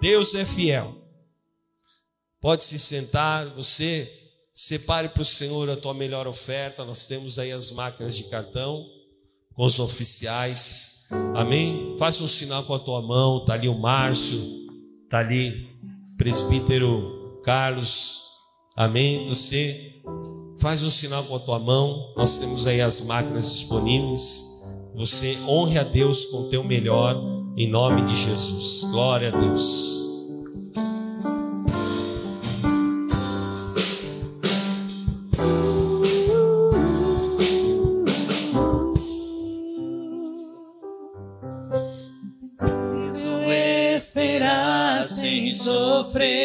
[0.00, 0.94] Deus é fiel.
[2.40, 4.26] Pode se sentar, você
[4.58, 6.82] Separe para o Senhor a tua melhor oferta.
[6.82, 8.86] Nós temos aí as máquinas de cartão
[9.52, 11.08] com os oficiais.
[11.34, 11.94] Amém?
[11.98, 13.36] Faça um sinal com a tua mão.
[13.36, 14.38] Está ali o Márcio,
[15.04, 15.68] está ali
[16.14, 18.22] o presbítero Carlos.
[18.74, 19.28] Amém?
[19.28, 19.92] Você
[20.58, 22.14] faz um sinal com a tua mão.
[22.16, 24.64] Nós temos aí as máquinas disponíveis.
[24.94, 27.14] Você honre a Deus com o teu melhor
[27.56, 28.84] em nome de Jesus.
[28.90, 29.96] Glória a Deus.
[45.66, 46.36] sofrer,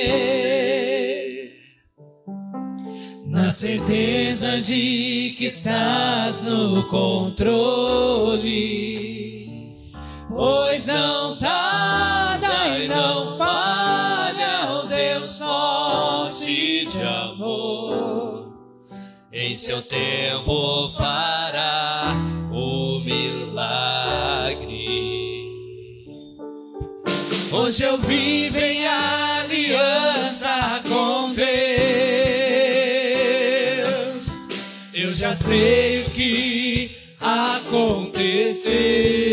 [3.28, 8.52] na certeza de que estás no controle
[10.34, 18.54] pois não tá tarda e não falha o Deus fonte de amor.
[19.32, 22.14] Em seu tempo fará
[22.52, 23.72] o milagre.
[27.52, 31.48] Hoje eu vivo em aliança com Deus.
[34.94, 39.31] Eu já sei o que aconteceu.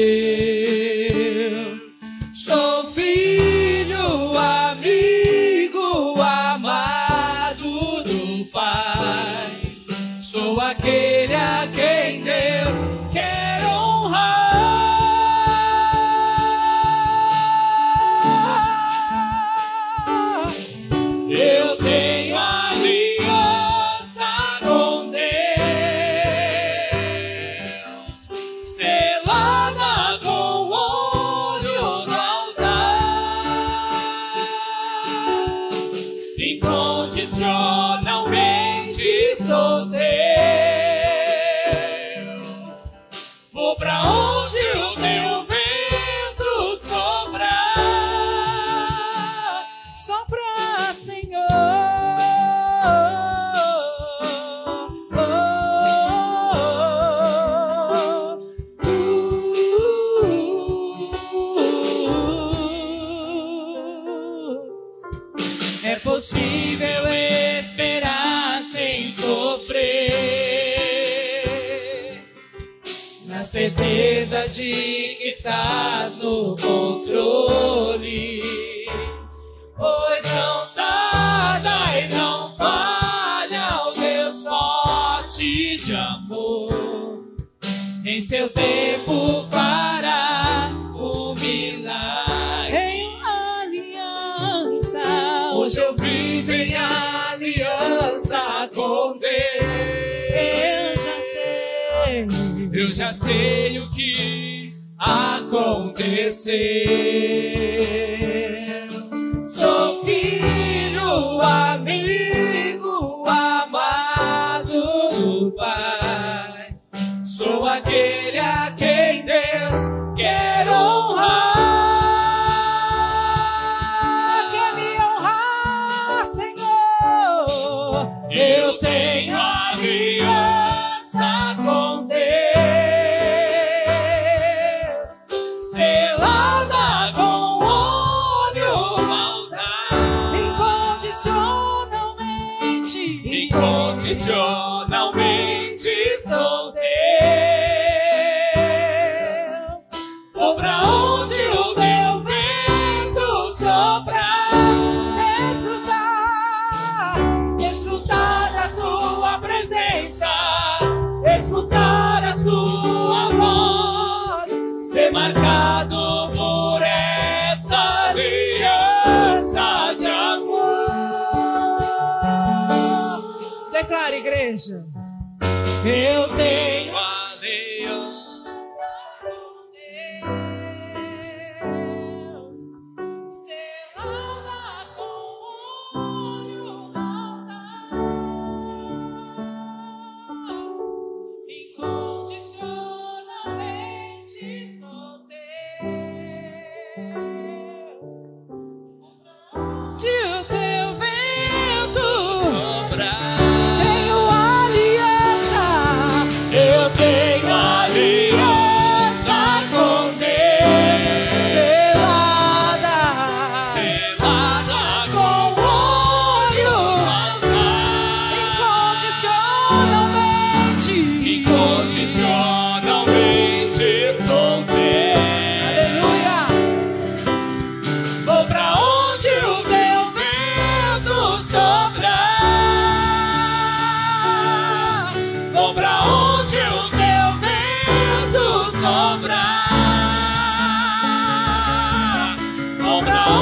[103.28, 106.87] sei o que aconteceu.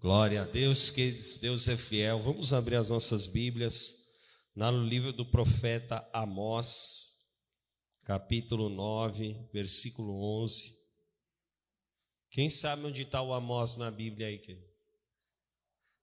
[0.00, 2.18] Glória a Deus, que Deus é fiel.
[2.18, 3.94] Vamos abrir as nossas Bíblias.
[4.56, 7.11] Lá no livro do profeta Amós,
[8.04, 10.76] capítulo 9, versículo 11.
[12.30, 14.38] Quem sabe onde está o Amós na Bíblia aí?
[14.38, 14.72] Querido?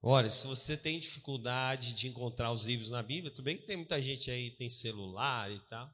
[0.02, 3.76] Olha, se você tem dificuldade de encontrar os livros na Bíblia, tudo bem que tem
[3.76, 5.94] muita gente aí tem celular e tal.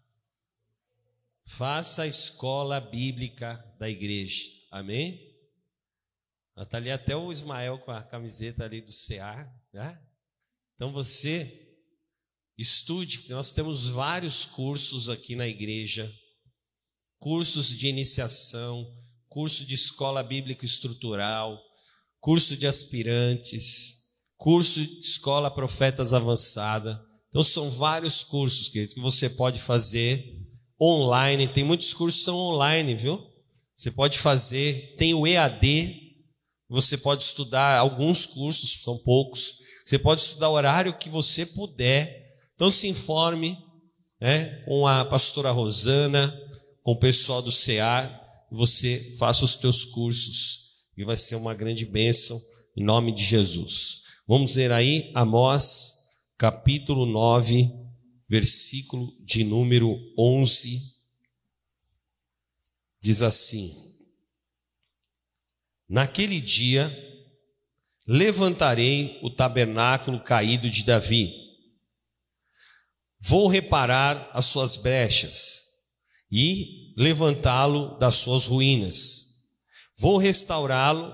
[1.44, 4.52] Faça a escola bíblica da igreja.
[4.70, 5.36] Amém?
[6.56, 9.52] Está ali até o Ismael com a camiseta ali do CEAR.
[9.74, 10.00] Né?
[10.76, 11.65] Então você
[12.58, 16.12] estude, nós temos vários cursos aqui na igreja,
[17.20, 18.86] cursos de iniciação,
[19.28, 21.62] curso de escola bíblica estrutural,
[22.20, 24.06] curso de aspirantes,
[24.38, 27.04] curso de escola profetas avançada.
[27.30, 30.24] Então são vários cursos que você pode fazer
[30.82, 31.48] online.
[31.48, 33.22] Tem muitos cursos que são online, viu?
[33.76, 36.06] Você pode fazer, tem o EAD,
[36.70, 39.58] você pode estudar alguns cursos, são poucos.
[39.86, 42.25] Você pode estudar o horário que você puder.
[42.56, 43.58] Então se informe
[44.20, 46.34] né, com a pastora Rosana,
[46.82, 51.86] com o pessoal do CEAR, você faça os teus cursos e vai ser uma grande
[51.86, 52.40] bênção
[52.76, 54.04] em nome de Jesus.
[54.28, 55.94] Vamos ler aí Amós,
[56.38, 57.70] capítulo 9,
[58.28, 60.80] versículo de número 11.
[63.02, 63.72] Diz assim:
[65.88, 66.90] Naquele dia
[68.08, 71.45] levantarei o tabernáculo caído de Davi.
[73.28, 75.64] Vou reparar as suas brechas
[76.32, 79.48] e levantá-lo das suas ruínas.
[79.98, 81.12] Vou restaurá-lo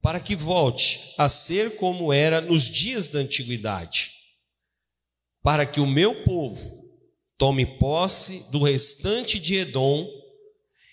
[0.00, 4.12] para que volte a ser como era nos dias da antiguidade,
[5.42, 6.88] para que o meu povo
[7.36, 10.06] tome posse do restante de Edom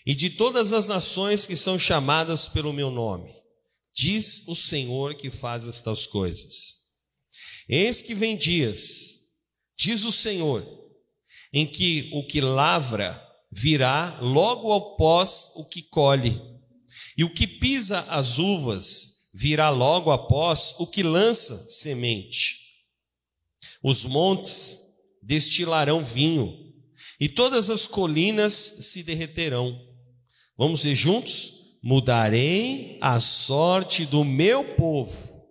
[0.03, 3.31] e de todas as nações que são chamadas pelo meu nome.
[3.93, 6.73] Diz o Senhor que faz estas coisas.
[7.67, 9.18] Eis que vem dias,
[9.79, 10.67] diz o Senhor,
[11.53, 13.19] em que o que lavra
[13.51, 16.39] virá logo após o que colhe,
[17.17, 22.57] e o que pisa as uvas virá logo após o que lança semente.
[23.81, 24.79] Os montes
[25.23, 26.53] destilarão vinho,
[27.19, 29.89] e todas as colinas se derreterão
[30.59, 31.77] Vamos ver juntos?
[31.81, 35.41] Mudarei a sorte do meu povo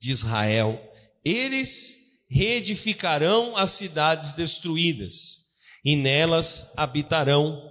[0.00, 0.80] de Israel.
[1.24, 2.01] Eles
[2.32, 5.42] reedificarão as cidades destruídas
[5.84, 7.62] e nelas habitarão,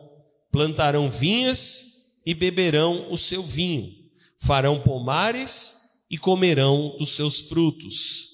[0.51, 3.91] plantarão vinhas e beberão o seu vinho,
[4.37, 8.27] farão pomares e comerão dos seus frutos.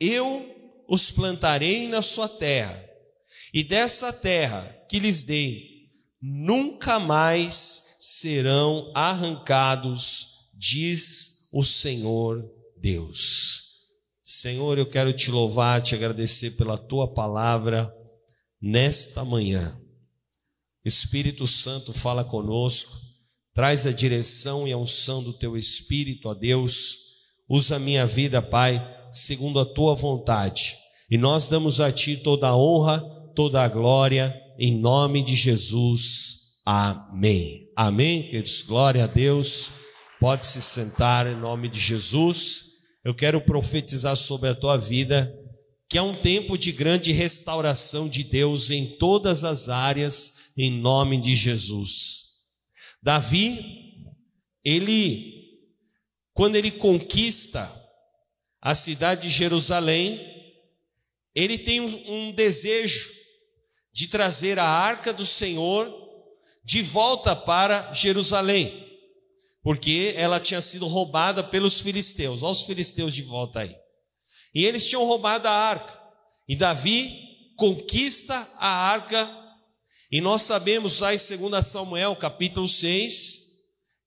[0.00, 0.50] Eu
[0.88, 2.82] os plantarei na sua terra,
[3.52, 5.90] e dessa terra que lhes dei,
[6.22, 12.42] nunca mais serão arrancados, diz o Senhor
[12.78, 13.65] Deus.
[14.28, 17.94] Senhor, eu quero te louvar, te agradecer pela tua palavra
[18.60, 19.80] nesta manhã.
[20.84, 22.90] Espírito Santo, fala conosco,
[23.54, 26.96] traz a direção e a unção do teu Espírito, ó Deus.
[27.48, 30.76] Usa a minha vida, Pai, segundo a tua vontade.
[31.08, 33.00] E nós damos a ti toda a honra,
[33.32, 36.56] toda a glória, em nome de Jesus.
[36.64, 37.70] Amém.
[37.76, 38.62] Amém, queridos.
[38.62, 39.70] Glória a Deus.
[40.18, 42.75] Pode se sentar em nome de Jesus.
[43.06, 45.32] Eu quero profetizar sobre a tua vida
[45.88, 51.20] que é um tempo de grande restauração de Deus em todas as áreas, em nome
[51.20, 52.48] de Jesus.
[53.00, 53.94] Davi,
[54.64, 55.60] ele,
[56.32, 57.70] quando ele conquista
[58.60, 60.20] a cidade de Jerusalém,
[61.32, 63.08] ele tem um, um desejo
[63.92, 65.94] de trazer a arca do Senhor
[66.64, 68.85] de volta para Jerusalém,
[69.66, 72.44] porque ela tinha sido roubada pelos filisteus.
[72.44, 73.74] Olha os filisteus de volta aí.
[74.54, 76.00] E eles tinham roubado a arca.
[76.48, 77.18] E Davi
[77.56, 79.28] conquista a arca.
[80.08, 83.40] E nós sabemos lá em 2 Samuel, capítulo 6,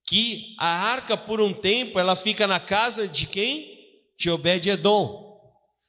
[0.08, 3.70] que a arca por um tempo ela fica na casa de quem?
[4.18, 5.42] De Obed-edom.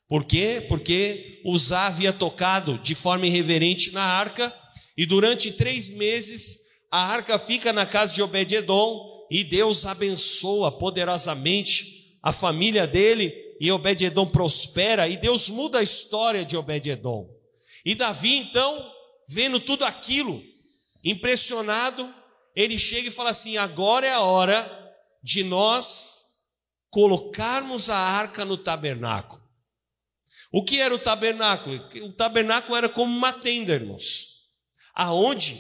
[0.09, 0.67] Por quê?
[0.69, 4.53] Porque Uzá havia tocado de forma irreverente na arca
[4.97, 6.59] e durante três meses
[6.91, 13.71] a arca fica na casa de Obed-Edom e Deus abençoa poderosamente a família dele e
[13.71, 17.29] Obed-Edom prospera e Deus muda a história de Obed-Edom.
[17.85, 18.91] E Davi então,
[19.29, 20.43] vendo tudo aquilo,
[21.05, 22.13] impressionado,
[22.55, 26.17] ele chega e fala assim: agora é a hora de nós
[26.91, 29.41] colocarmos a arca no tabernáculo.
[30.53, 31.77] O que era o tabernáculo?
[32.03, 34.31] O tabernáculo era como uma tenda, irmãos
[35.01, 35.59] aonde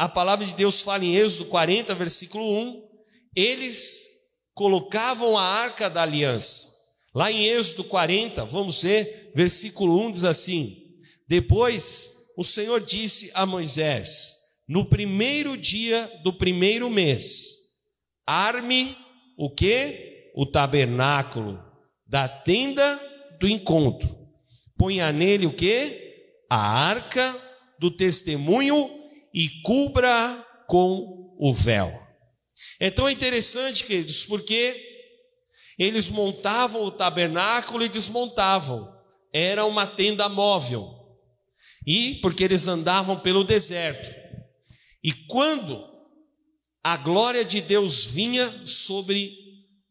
[0.00, 2.88] a palavra de Deus fala em Êxodo 40, versículo 1,
[3.36, 4.06] eles
[4.54, 6.68] colocavam a arca da aliança.
[7.14, 10.74] Lá em Êxodo 40, vamos ver, versículo 1 diz assim:
[11.28, 14.36] Depois o Senhor disse a Moisés:
[14.66, 17.56] No primeiro dia do primeiro mês,
[18.26, 18.96] arme
[19.36, 20.30] o que?
[20.34, 21.62] O tabernáculo
[22.06, 22.98] da tenda
[23.38, 24.16] do encontro.
[24.78, 26.14] Ponha nele o que?
[26.48, 27.38] A arca
[27.78, 28.99] do testemunho
[29.32, 32.00] e cubra com o véu.
[32.78, 34.88] É interessante, queridos, porque
[35.78, 38.94] eles montavam o tabernáculo e desmontavam.
[39.32, 40.94] Era uma tenda móvel.
[41.86, 44.14] E porque eles andavam pelo deserto.
[45.02, 45.88] E quando
[46.84, 49.36] a glória de Deus vinha sobre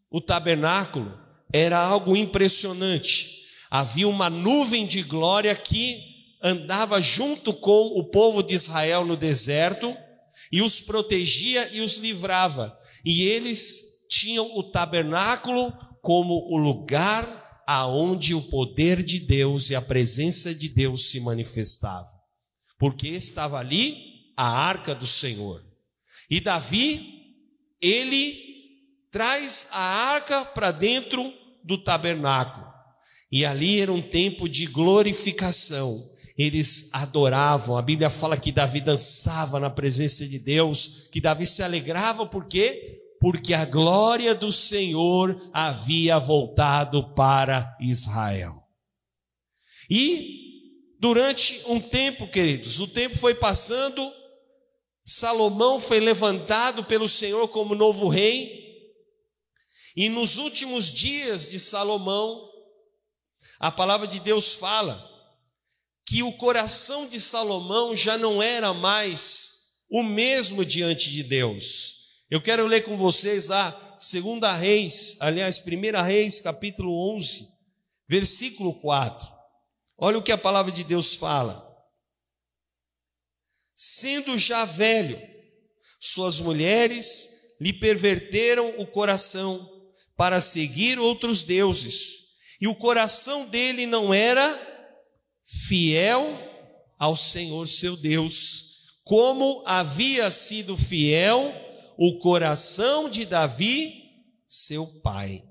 [0.09, 1.19] o tabernáculo,
[1.51, 3.45] era algo impressionante.
[3.69, 6.08] Havia uma nuvem de glória que
[6.41, 9.95] andava junto com o povo de Israel no deserto
[10.51, 12.77] e os protegia e os livrava.
[13.03, 19.81] E eles tinham o tabernáculo como o lugar aonde o poder de Deus e a
[19.81, 22.19] presença de Deus se manifestavam.
[22.79, 25.63] Porque estava ali a arca do Senhor.
[26.29, 27.35] E Davi,
[27.81, 28.49] ele
[29.11, 29.79] traz a
[30.13, 31.33] arca para dentro
[31.63, 32.67] do tabernáculo.
[33.31, 36.09] E ali era um tempo de glorificação.
[36.39, 37.77] Eles adoravam.
[37.77, 42.45] A Bíblia fala que Davi dançava na presença de Deus, que Davi se alegrava por
[42.45, 42.97] quê?
[43.19, 48.63] Porque a glória do Senhor havia voltado para Israel.
[49.89, 54.09] E durante um tempo, queridos, o tempo foi passando,
[55.03, 58.57] Salomão foi levantado pelo Senhor como novo rei,
[59.93, 62.47] e nos últimos dias de Salomão,
[63.59, 65.08] a palavra de Deus fala
[66.09, 72.23] que o coração de Salomão já não era mais o mesmo diante de Deus.
[72.31, 77.47] Eu quero ler com vocês lá, segunda Reis, aliás, primeira Reis, capítulo 11,
[78.07, 79.31] versículo 4.
[79.99, 81.63] Olha o que a palavra de Deus fala.
[83.75, 85.21] Sendo já velho,
[85.99, 89.63] suas mulheres lhe perverteram o coração
[90.17, 92.29] para seguir outros deuses,
[92.59, 94.68] e o coração dele não era
[95.49, 96.37] fiel
[96.97, 101.53] ao Senhor seu Deus, como havia sido fiel
[101.97, 104.03] o coração de Davi,
[104.47, 105.41] seu pai.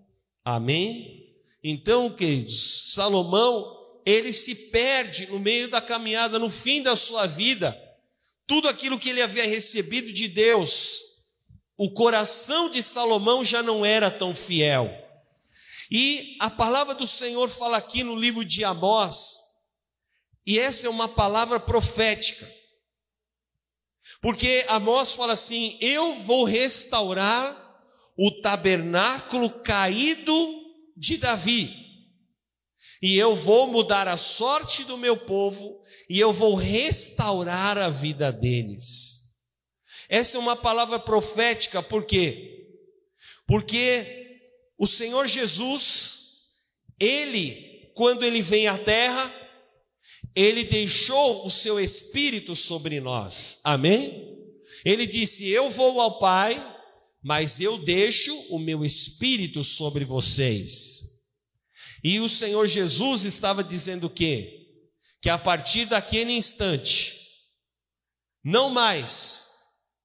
[0.44, 1.26] Amém?
[1.62, 3.76] Então, queridos, Salomão,
[4.06, 7.76] ele se perde no meio da caminhada, no fim da sua vida,
[8.46, 11.00] tudo aquilo que ele havia recebido de Deus,
[11.76, 14.90] o coração de Salomão já não era tão fiel.
[15.90, 19.47] E a palavra do Senhor fala aqui no livro de Amós,
[20.48, 22.50] e essa é uma palavra profética.
[24.22, 27.54] Porque Amós fala assim: Eu vou restaurar
[28.16, 30.32] o tabernáculo caído
[30.96, 31.70] de Davi,
[33.02, 38.32] e eu vou mudar a sorte do meu povo, e eu vou restaurar a vida
[38.32, 39.36] deles.
[40.08, 42.70] Essa é uma palavra profética, por quê?
[43.46, 44.40] Porque
[44.78, 46.20] o Senhor Jesus,
[46.98, 49.37] ele, quando ele vem à terra,
[50.38, 53.58] ele deixou o seu espírito sobre nós.
[53.64, 54.38] Amém?
[54.84, 56.64] Ele disse: Eu vou ao Pai,
[57.20, 61.24] mas eu deixo o meu espírito sobre vocês.
[62.04, 64.68] E o Senhor Jesus estava dizendo o quê?
[65.20, 67.16] Que a partir daquele instante,
[68.44, 69.48] não mais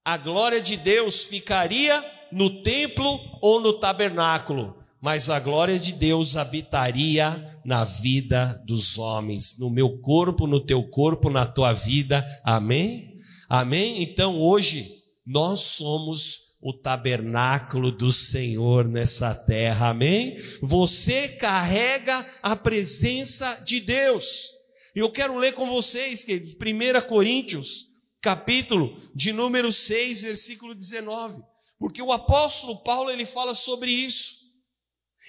[0.04, 6.36] a glória de Deus ficaria no templo ou no tabernáculo, mas a glória de Deus
[6.36, 12.26] habitaria na vida dos homens, no meu corpo, no teu corpo, na tua vida.
[12.44, 13.18] Amém?
[13.50, 14.02] Amém?
[14.04, 14.90] Então hoje
[15.26, 19.90] nós somos o tabernáculo do Senhor nessa terra.
[19.90, 20.38] Amém?
[20.62, 24.50] Você carrega a presença de Deus.
[24.96, 27.94] Eu quero ler com vocês, queridos, 1 Coríntios
[28.24, 31.44] capítulo de número 6, versículo 19.
[31.78, 34.43] Porque o apóstolo Paulo ele fala sobre isso.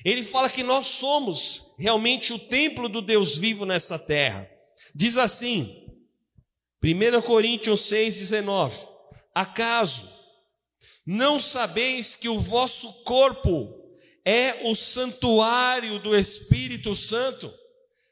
[0.05, 4.48] Ele fala que nós somos realmente o templo do Deus vivo nessa terra.
[4.94, 5.84] Diz assim,
[6.82, 8.86] 1 Coríntios 6, 19:
[9.34, 10.09] Acaso
[11.07, 13.74] não sabeis que o vosso corpo
[14.24, 17.52] é o santuário do Espírito Santo?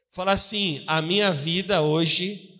[0.09, 2.53] Fala assim: a minha vida hoje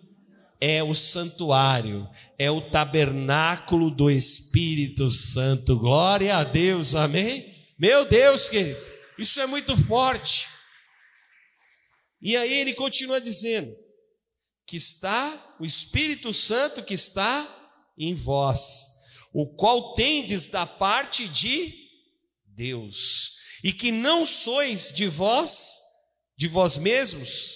[0.60, 2.08] é o santuário,
[2.38, 5.76] é o tabernáculo do Espírito Santo.
[5.76, 7.52] Glória a Deus, amém?
[7.78, 10.48] Meu Deus, querido, isso é muito forte.
[12.20, 13.74] E aí ele continua dizendo:
[14.66, 17.46] que está o Espírito Santo que está
[17.98, 18.86] em vós,
[19.32, 21.72] o qual tendes da parte de
[22.46, 25.74] Deus, e que não sois de vós,
[26.36, 27.52] de vós mesmos,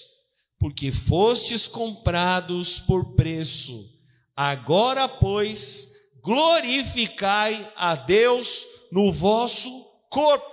[0.59, 3.97] porque fostes comprados por preço.
[4.35, 5.89] Agora, pois,
[6.21, 9.69] glorificai a Deus no vosso
[10.09, 10.48] corpo.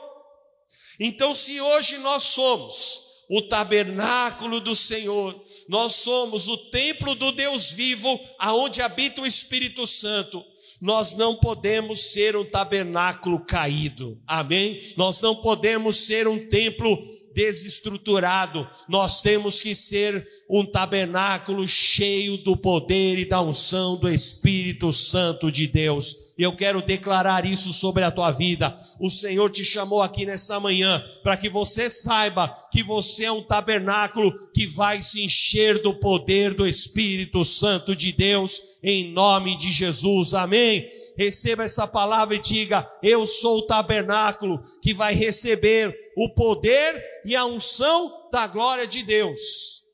[0.99, 7.73] Então, se hoje nós somos o tabernáculo do Senhor, nós somos o templo do Deus
[7.73, 10.45] vivo, aonde habita o Espírito Santo,
[10.81, 14.81] nós não podemos ser um tabernáculo caído, amém?
[14.97, 17.03] Nós não podemos ser um templo
[17.37, 24.91] desestruturado, nós temos que ser um tabernáculo cheio do poder e da unção do Espírito
[24.91, 26.25] Santo de Deus.
[26.39, 28.75] E eu quero declarar isso sobre a tua vida.
[28.99, 33.43] O Senhor te chamou aqui nessa manhã para que você saiba que você é um
[33.43, 39.71] tabernáculo que vai se encher do poder do Espírito Santo de Deus, em nome de
[39.71, 40.33] Jesus.
[40.33, 40.89] Amém.
[41.17, 47.37] Receba essa palavra e diga: Eu sou o tabernáculo que vai receber o poder e
[47.37, 49.85] a unção da glória de Deus.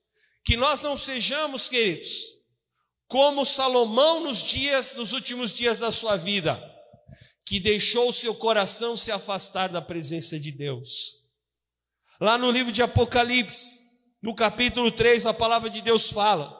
[0.45, 2.09] Que nós não sejamos, queridos,
[3.09, 6.63] como Salomão nos dias, nos últimos dias da sua vida,
[7.45, 11.23] que deixou o seu coração se afastar da presença de Deus.
[12.21, 13.77] Lá no livro de Apocalipse,
[14.23, 16.57] no capítulo 3, a palavra de Deus fala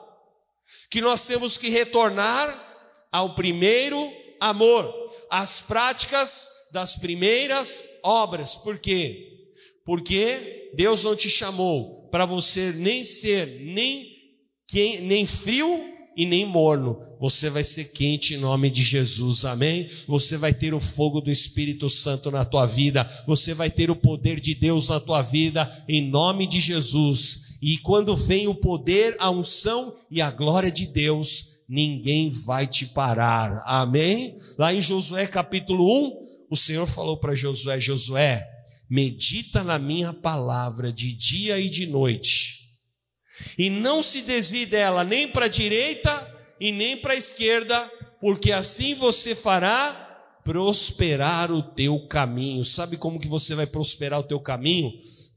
[0.89, 4.11] que nós temos que retornar ao primeiro
[4.41, 4.93] amor,
[5.29, 8.57] às práticas das primeiras obras.
[8.57, 9.32] Por quê?
[9.85, 14.07] Porque Deus não te chamou para você nem ser nem,
[15.01, 17.01] nem frio e nem morno.
[17.19, 19.87] Você vai ser quente em nome de Jesus, amém?
[20.07, 23.95] Você vai ter o fogo do Espírito Santo na tua vida, você vai ter o
[23.95, 27.57] poder de Deus na tua vida, em nome de Jesus.
[27.61, 32.85] E quando vem o poder, a unção e a glória de Deus, ninguém vai te
[32.85, 34.37] parar, amém?
[34.57, 38.47] Lá em Josué capítulo 1, o Senhor falou para Josué: Josué,
[38.93, 42.77] medita na minha palavra de dia e de noite,
[43.57, 46.11] e não se desvie dela nem para a direita
[46.59, 47.91] e nem para a esquerda,
[48.21, 49.99] porque assim você fará
[50.43, 52.63] prosperar o teu caminho.
[52.63, 54.91] Sabe como que você vai prosperar o teu caminho?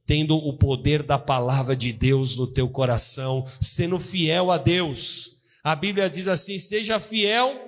[0.07, 5.31] Tendo o poder da palavra de Deus no teu coração, sendo fiel a Deus.
[5.65, 7.59] A Bíblia diz assim: seja fiel,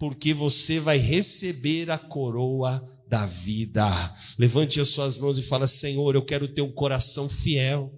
[0.00, 3.86] porque você vai receber a coroa da vida.
[4.38, 7.92] Levante as suas mãos e fala: Senhor, eu quero ter um coração fiel.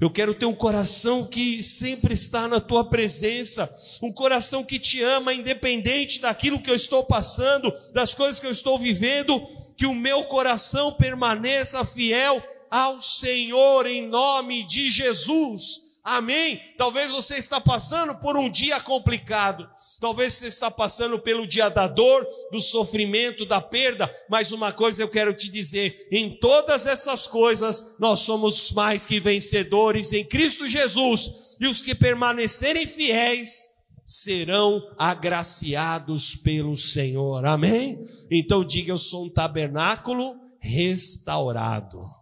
[0.00, 3.70] Eu quero ter um coração que sempre está na tua presença,
[4.02, 8.50] um coração que te ama, independente daquilo que eu estou passando, das coisas que eu
[8.50, 9.42] estou vivendo,
[9.76, 15.89] que o meu coração permaneça fiel ao Senhor em nome de Jesus.
[16.02, 16.60] Amém?
[16.78, 19.68] Talvez você está passando por um dia complicado.
[20.00, 24.10] Talvez você está passando pelo dia da dor, do sofrimento, da perda.
[24.28, 29.20] Mas uma coisa eu quero te dizer: em todas essas coisas, nós somos mais que
[29.20, 31.56] vencedores em Cristo Jesus.
[31.60, 33.68] E os que permanecerem fiéis
[34.06, 37.44] serão agraciados pelo Senhor.
[37.44, 38.02] Amém?
[38.30, 42.19] Então diga: eu sou um tabernáculo restaurado.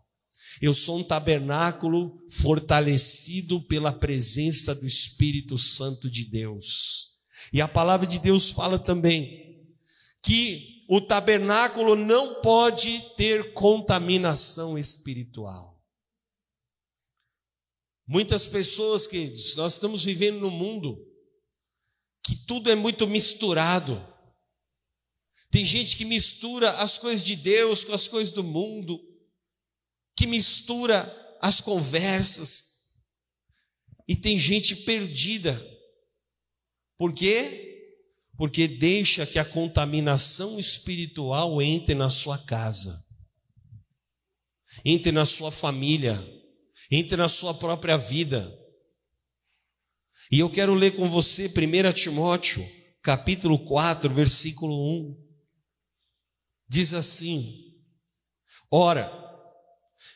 [0.61, 7.18] Eu sou um tabernáculo fortalecido pela presença do Espírito Santo de Deus.
[7.52, 9.66] E a palavra de Deus fala também
[10.22, 15.78] que o tabernáculo não pode ter contaminação espiritual.
[18.06, 20.98] Muitas pessoas, queridos, nós estamos vivendo num mundo
[22.24, 24.02] que tudo é muito misturado.
[25.50, 29.07] Tem gente que mistura as coisas de Deus com as coisas do mundo
[30.18, 33.04] que mistura as conversas.
[34.08, 35.54] E tem gente perdida.
[36.96, 37.94] Por quê?
[38.36, 43.00] Porque deixa que a contaminação espiritual entre na sua casa,
[44.84, 46.16] entre na sua família,
[46.90, 48.52] entre na sua própria vida.
[50.32, 52.68] E eu quero ler com você 1 Timóteo,
[53.02, 55.28] capítulo 4, versículo 1.
[56.68, 57.44] Diz assim:
[58.68, 59.27] Ora,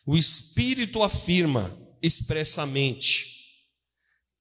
[0.05, 3.33] o Espírito afirma expressamente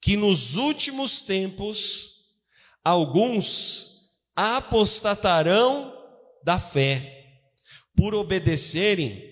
[0.02, 2.26] que nos últimos tempos
[2.84, 5.94] alguns apostatarão
[6.44, 7.22] da fé
[7.96, 9.30] por obedecerem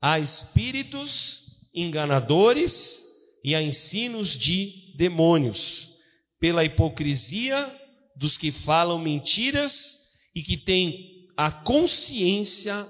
[0.00, 3.02] a espíritos enganadores
[3.42, 5.94] e a ensinos de demônios,
[6.38, 7.80] pela hipocrisia
[8.14, 12.86] dos que falam mentiras e que têm a consciência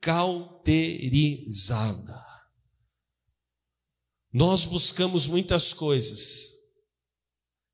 [0.00, 2.28] cauterizada.
[4.32, 6.58] Nós buscamos muitas coisas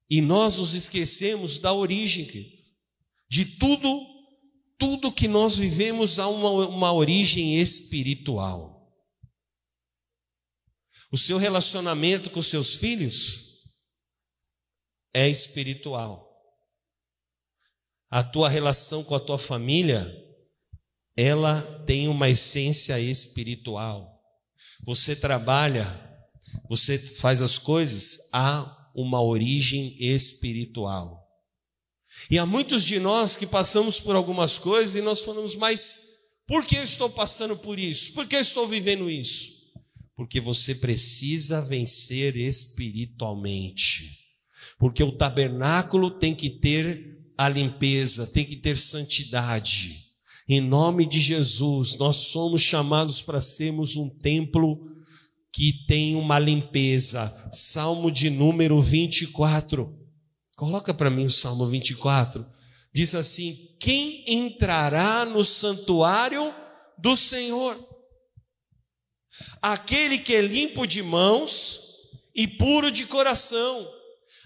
[0.08, 2.26] e nós nos esquecemos da origem
[3.28, 4.06] de tudo,
[4.78, 8.74] tudo que nós vivemos há uma, uma origem espiritual.
[11.10, 13.62] O seu relacionamento com seus filhos
[15.12, 16.24] é espiritual.
[18.10, 20.23] A tua relação com a tua família,
[21.16, 24.20] ela tem uma essência espiritual.
[24.84, 25.86] Você trabalha,
[26.68, 31.24] você faz as coisas, há uma origem espiritual.
[32.30, 36.00] E há muitos de nós que passamos por algumas coisas e nós falamos, mas
[36.46, 38.12] por que eu estou passando por isso?
[38.12, 39.52] Por que eu estou vivendo isso?
[40.16, 44.24] Porque você precisa vencer espiritualmente.
[44.78, 50.03] Porque o tabernáculo tem que ter a limpeza, tem que ter santidade.
[50.46, 54.78] Em nome de Jesus, nós somos chamados para sermos um templo
[55.50, 57.32] que tem uma limpeza.
[57.50, 59.90] Salmo de número 24.
[60.54, 62.44] Coloca para mim o Salmo 24.
[62.92, 66.54] Diz assim: Quem entrará no santuário
[66.98, 67.78] do Senhor?
[69.62, 71.80] Aquele que é limpo de mãos
[72.34, 73.88] e puro de coração,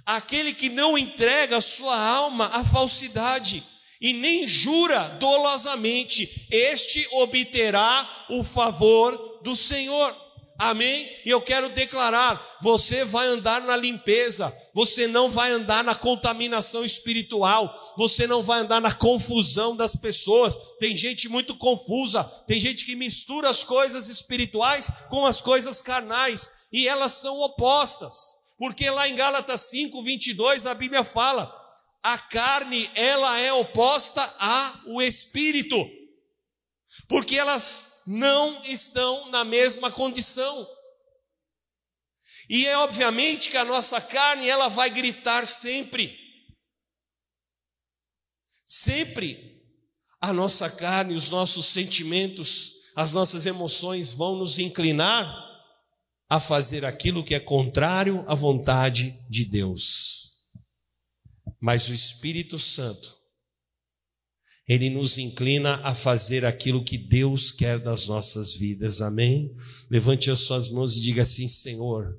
[0.06, 3.64] aquele que não entrega sua alma à falsidade
[4.00, 10.16] e nem jura dolosamente, este obterá o favor do Senhor.
[10.60, 11.08] Amém?
[11.24, 16.84] E eu quero declarar: você vai andar na limpeza, você não vai andar na contaminação
[16.84, 20.56] espiritual, você não vai andar na confusão das pessoas.
[20.80, 26.50] Tem gente muito confusa, tem gente que mistura as coisas espirituais com as coisas carnais,
[26.72, 31.54] e elas são opostas, porque lá em Gálatas 5, 22, a Bíblia fala:
[32.12, 35.76] a carne, ela é oposta ao espírito,
[37.06, 40.66] porque elas não estão na mesma condição.
[42.48, 46.18] E é obviamente que a nossa carne ela vai gritar sempre.
[48.64, 49.62] Sempre
[50.18, 55.30] a nossa carne, os nossos sentimentos, as nossas emoções vão nos inclinar
[56.26, 60.17] a fazer aquilo que é contrário à vontade de Deus.
[61.60, 63.18] Mas o Espírito Santo
[64.68, 69.56] ele nos inclina a fazer aquilo que Deus quer das nossas vidas, amém?
[69.90, 72.14] Levante as suas mãos e diga assim: Senhor,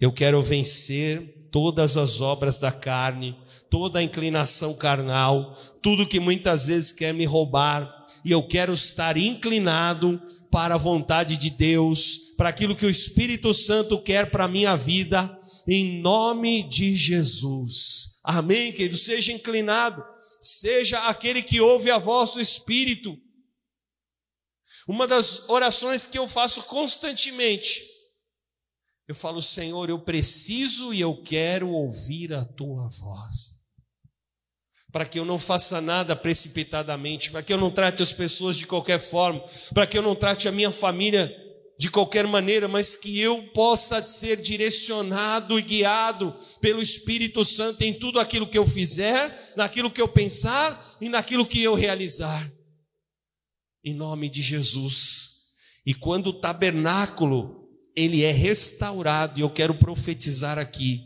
[0.00, 3.36] eu quero vencer todas as obras da carne,
[3.70, 9.18] toda a inclinação carnal, tudo que muitas vezes quer me roubar, e eu quero estar
[9.18, 14.48] inclinado para a vontade de Deus, para aquilo que o Espírito Santo quer para a
[14.48, 15.38] minha vida,
[15.68, 18.15] em nome de Jesus.
[18.26, 18.96] Amém, querido?
[18.96, 20.04] Seja inclinado
[20.40, 23.18] seja aquele que ouve a voz do Espírito.
[24.86, 27.82] Uma das orações que eu faço constantemente,
[29.08, 33.56] eu falo, Senhor, eu preciso e eu quero ouvir a tua voz.
[34.92, 38.66] Para que eu não faça nada precipitadamente, para que eu não trate as pessoas de
[38.66, 41.45] qualquer forma, para que eu não trate a minha família
[41.78, 47.92] de qualquer maneira, mas que eu possa ser direcionado e guiado pelo Espírito Santo em
[47.92, 52.50] tudo aquilo que eu fizer, naquilo que eu pensar e naquilo que eu realizar.
[53.84, 55.36] Em nome de Jesus.
[55.84, 61.02] E quando o tabernáculo ele é restaurado, e eu quero profetizar aqui,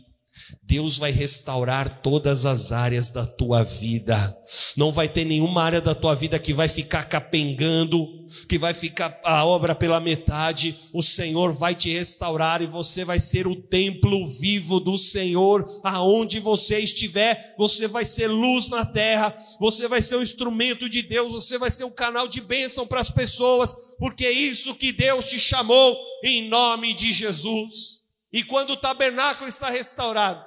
[0.63, 4.37] Deus vai restaurar todas as áreas da tua vida.
[4.77, 8.07] Não vai ter nenhuma área da tua vida que vai ficar capengando,
[8.47, 10.77] que vai ficar a obra pela metade.
[10.93, 15.65] O Senhor vai te restaurar e você vai ser o templo vivo do Senhor.
[15.83, 21.01] Aonde você estiver, você vai ser luz na terra, você vai ser um instrumento de
[21.01, 24.91] Deus, você vai ser um canal de bênção para as pessoas, porque é isso que
[24.91, 28.00] Deus te chamou em nome de Jesus.
[28.31, 30.45] E quando o tabernáculo está restaurado,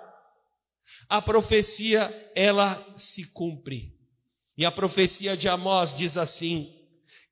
[1.08, 3.94] a profecia ela se cumpre.
[4.56, 6.72] E a profecia de Amós diz assim: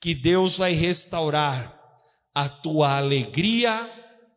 [0.03, 1.81] que Deus vai restaurar
[2.35, 3.89] a tua alegria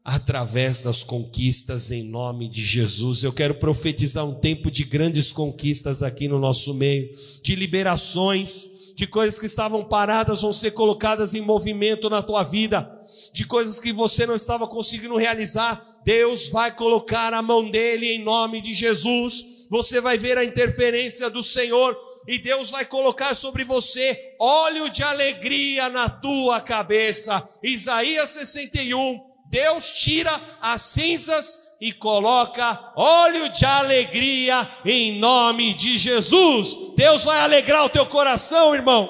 [0.04, 3.24] através das conquistas em nome de Jesus.
[3.24, 7.10] Eu quero profetizar um tempo de grandes conquistas aqui no nosso meio,
[7.42, 12.98] de liberações, de coisas que estavam paradas vão ser colocadas em movimento na tua vida,
[13.34, 18.24] de coisas que você não estava conseguindo realizar, Deus vai colocar a mão dele em
[18.24, 19.68] nome de Jesus.
[19.70, 25.04] Você vai ver a interferência do Senhor e Deus vai colocar sobre você óleo de
[25.04, 27.46] alegria na tua cabeça.
[27.62, 29.20] Isaías 61.
[29.50, 36.96] Deus tira as cinzas e coloca óleo de alegria em nome de Jesus.
[36.98, 39.08] Deus vai alegrar o teu coração, irmão.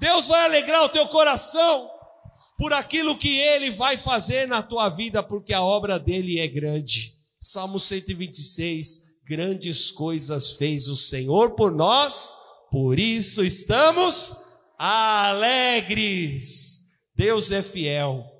[0.00, 1.88] Deus vai alegrar o teu coração
[2.58, 7.14] por aquilo que ele vai fazer na tua vida, porque a obra dele é grande.
[7.38, 12.36] Salmo 126: Grandes coisas fez o Senhor por nós,
[12.68, 14.34] por isso estamos
[14.76, 16.16] alegres.
[17.14, 18.35] Deus é fiel.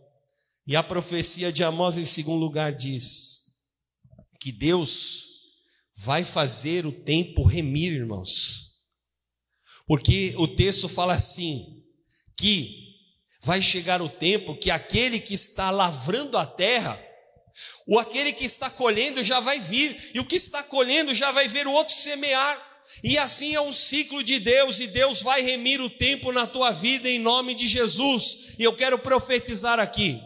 [0.67, 3.47] E a profecia de Amós, em segundo lugar, diz
[4.41, 5.25] que Deus
[5.95, 8.75] vai fazer o tempo remir, irmãos.
[9.87, 11.85] Porque o texto fala assim:
[12.37, 12.87] que
[13.41, 17.01] vai chegar o tempo que aquele que está lavrando a terra,
[17.87, 21.47] ou aquele que está colhendo já vai vir, e o que está colhendo já vai
[21.47, 22.75] ver o outro semear.
[23.03, 26.73] E assim é um ciclo de Deus, e Deus vai remir o tempo na tua
[26.73, 28.55] vida em nome de Jesus.
[28.59, 30.21] E eu quero profetizar aqui.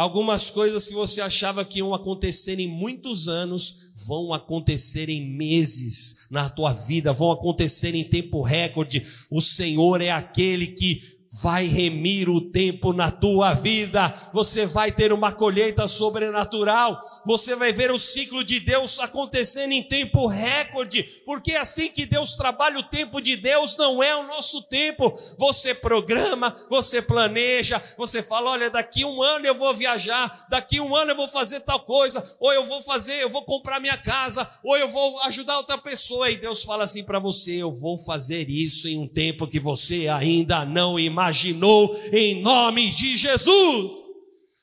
[0.00, 6.26] Algumas coisas que você achava que iam acontecer em muitos anos vão acontecer em meses
[6.30, 9.06] na tua vida, vão acontecer em tempo recorde.
[9.30, 15.12] O Senhor é aquele que vai remir o tempo na tua vida, você vai ter
[15.12, 21.52] uma colheita sobrenatural, você vai ver o ciclo de Deus acontecendo em tempo recorde, porque
[21.52, 25.16] é assim que Deus trabalha, o tempo de Deus não é o nosso tempo.
[25.38, 30.96] Você programa, você planeja, você fala: olha, daqui um ano eu vou viajar, daqui um
[30.96, 34.50] ano eu vou fazer tal coisa, ou eu vou fazer, eu vou comprar minha casa,
[34.64, 38.50] ou eu vou ajudar outra pessoa, e Deus fala assim para você: eu vou fazer
[38.50, 43.92] isso em um tempo que você ainda não imagina imaginou, em nome de Jesus.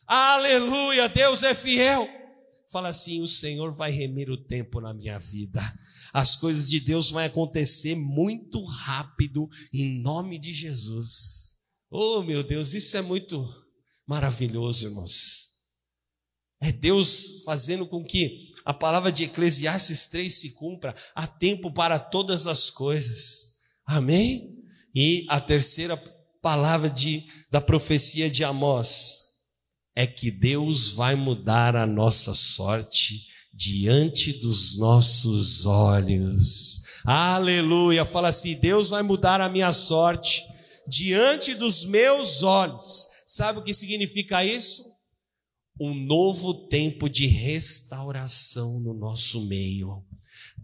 [0.08, 2.10] Aleluia, Deus é fiel.
[2.72, 5.62] Fala assim: o Senhor vai remir o tempo na minha vida.
[6.12, 11.58] As coisas de Deus vão acontecer muito rápido, em nome de Jesus.
[11.92, 13.48] Oh, meu Deus, isso é muito
[14.06, 15.48] maravilhoso, irmãos.
[16.60, 20.96] É Deus fazendo com que a palavra de Eclesiastes 3 se cumpra.
[21.14, 23.52] Há tempo para todas as coisas.
[23.86, 24.58] Amém?
[24.94, 25.96] E a terceira
[26.42, 29.28] palavra de, da profecia de Amós
[29.96, 36.84] é que Deus vai mudar a nossa sorte diante dos nossos olhos.
[37.04, 38.06] Aleluia!
[38.06, 40.44] Fala assim: Deus vai mudar a minha sorte
[40.88, 43.08] diante dos meus olhos.
[43.26, 44.84] Sabe o que significa isso?
[45.80, 50.07] Um novo tempo de restauração no nosso meio.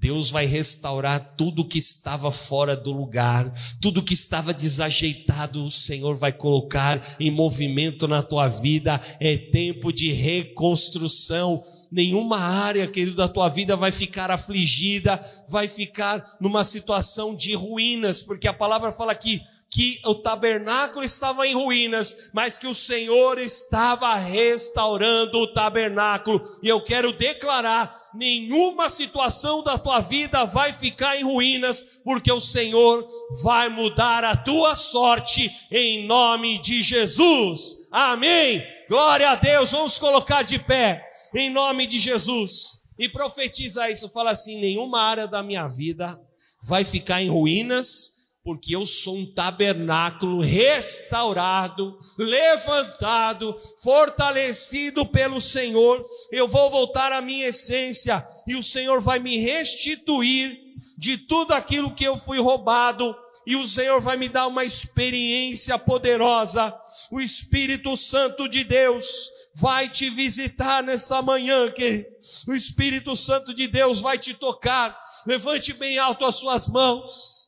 [0.03, 3.49] Deus vai restaurar tudo que estava fora do lugar,
[3.79, 8.99] tudo que estava desajeitado, o Senhor vai colocar em movimento na tua vida.
[9.17, 11.63] É tempo de reconstrução.
[11.89, 18.21] Nenhuma área, querido, da tua vida vai ficar afligida, vai ficar numa situação de ruínas,
[18.21, 19.41] porque a palavra fala que
[19.73, 26.43] que o tabernáculo estava em ruínas, mas que o Senhor estava restaurando o tabernáculo.
[26.61, 32.39] E eu quero declarar: nenhuma situação da tua vida vai ficar em ruínas, porque o
[32.39, 33.03] Senhor
[33.41, 37.87] vai mudar a tua sorte em nome de Jesus.
[37.91, 38.63] Amém.
[38.87, 39.71] Glória a Deus.
[39.71, 41.03] Vamos colocar de pé
[41.33, 42.79] em nome de Jesus.
[42.99, 46.21] E profetiza isso, fala assim: nenhuma área da minha vida
[46.61, 48.12] vai ficar em ruínas
[48.43, 56.03] porque eu sou um tabernáculo restaurado, levantado, fortalecido pelo Senhor.
[56.29, 60.59] Eu vou voltar à minha essência e o Senhor vai me restituir
[60.97, 63.15] de tudo aquilo que eu fui roubado.
[63.45, 66.73] E o Senhor vai me dar uma experiência poderosa.
[67.11, 72.07] O Espírito Santo de Deus vai te visitar nessa manhã, que
[72.47, 74.97] o Espírito Santo de Deus vai te tocar.
[75.25, 77.42] Levante bem alto as suas mãos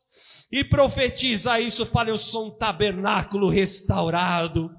[0.52, 4.72] e profetiza isso, fala: Eu sou um tabernáculo restaurado,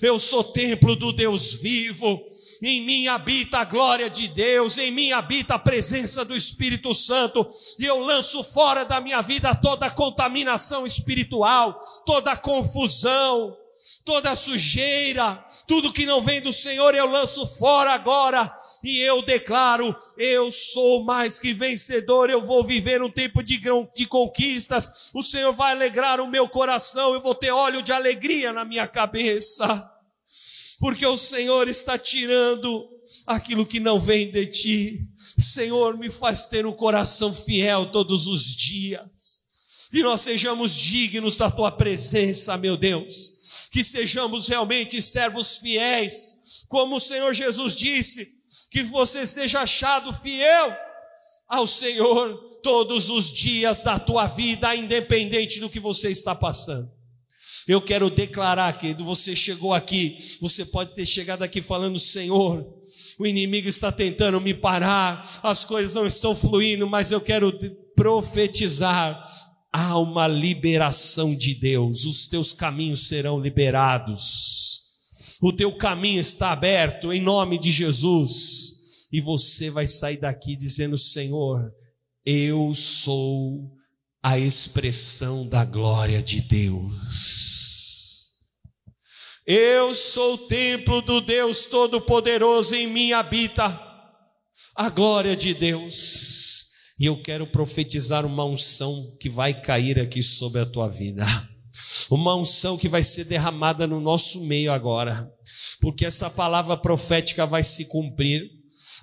[0.00, 2.22] eu sou templo do Deus vivo,
[2.62, 7.46] em mim habita a glória de Deus, em mim habita a presença do Espírito Santo,
[7.78, 13.56] e eu lanço fora da minha vida toda contaminação espiritual, toda confusão,
[14.06, 19.94] toda sujeira, tudo que não vem do Senhor eu lanço fora agora e eu declaro:
[20.16, 23.60] eu sou mais que vencedor, eu vou viver um tempo de,
[23.94, 28.52] de conquistas, o Senhor vai alegrar o meu coração, eu vou ter óleo de alegria
[28.52, 29.90] na minha cabeça,
[30.78, 32.88] porque o Senhor está tirando
[33.26, 35.00] aquilo que não vem de ti.
[35.16, 39.44] Senhor, me faz ter um coração fiel todos os dias.
[39.92, 43.35] E nós sejamos dignos da tua presença, meu Deus
[43.76, 48.26] que sejamos realmente servos fiéis, como o Senhor Jesus disse,
[48.70, 50.74] que você seja achado fiel
[51.46, 56.90] ao Senhor todos os dias da tua vida, independente do que você está passando.
[57.68, 62.66] Eu quero declarar, querido, você chegou aqui, você pode ter chegado aqui falando, Senhor,
[63.18, 67.52] o inimigo está tentando me parar, as coisas não estão fluindo, mas eu quero
[67.94, 69.22] profetizar
[69.76, 74.80] há uma liberação de Deus, os teus caminhos serão liberados,
[75.42, 80.96] o teu caminho está aberto em nome de Jesus, e você vai sair daqui dizendo:
[80.96, 81.70] Senhor,
[82.24, 83.70] eu sou
[84.22, 88.30] a expressão da glória de Deus.
[89.46, 93.78] Eu sou o templo do Deus Todo-Poderoso, em mim habita
[94.74, 96.35] a glória de Deus.
[96.98, 101.24] E eu quero profetizar uma unção que vai cair aqui sobre a tua vida.
[102.10, 105.30] Uma unção que vai ser derramada no nosso meio agora,
[105.80, 108.48] porque essa palavra profética vai se cumprir.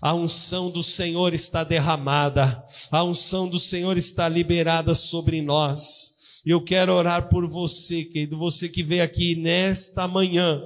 [0.02, 6.41] A unção do Senhor está derramada, a unção do Senhor está liberada sobre nós.
[6.46, 10.62] Eu quero orar por você, querido, você que veio aqui nesta manhã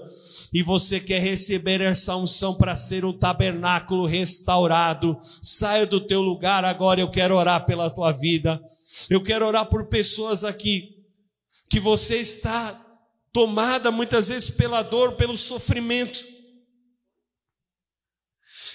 [0.53, 5.17] e você quer receber essa unção para ser um tabernáculo restaurado.
[5.21, 8.61] Saia do teu lugar agora, eu quero orar pela tua vida.
[9.09, 10.95] Eu quero orar por pessoas aqui
[11.69, 12.73] que você está
[13.33, 16.25] tomada muitas vezes pela dor, pelo sofrimento.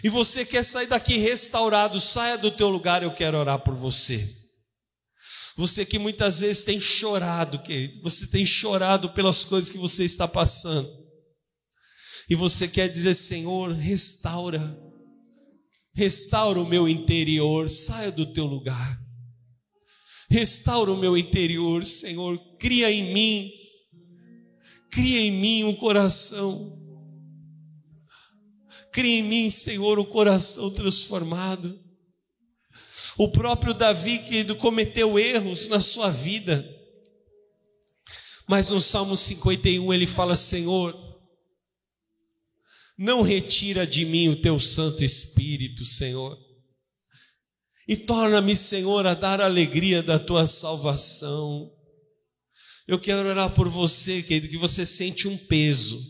[0.04, 4.42] E você quer sair daqui restaurado, saia do teu lugar, eu quero orar por você.
[5.56, 10.26] Você que muitas vezes tem chorado, querido, você tem chorado pelas coisas que você está
[10.26, 11.01] passando.
[12.32, 14.58] E você quer dizer, Senhor, restaura,
[15.92, 18.98] restaura o meu interior, saia do teu lugar.
[20.30, 23.52] Restaura o meu interior, Senhor, cria em mim,
[24.90, 26.82] cria em mim um coração.
[28.90, 31.78] Cria em mim, Senhor, um coração transformado.
[33.18, 36.66] O próprio Davi, querido, cometeu erros na sua vida.
[38.48, 41.01] Mas no Salmo 51 ele fala: Senhor,
[43.03, 46.38] não retira de mim o teu Santo Espírito, Senhor,
[47.88, 51.68] e torna-me, Senhor, a dar a alegria da tua salvação.
[52.86, 56.00] Eu quero orar por você, querido, que você sente um peso,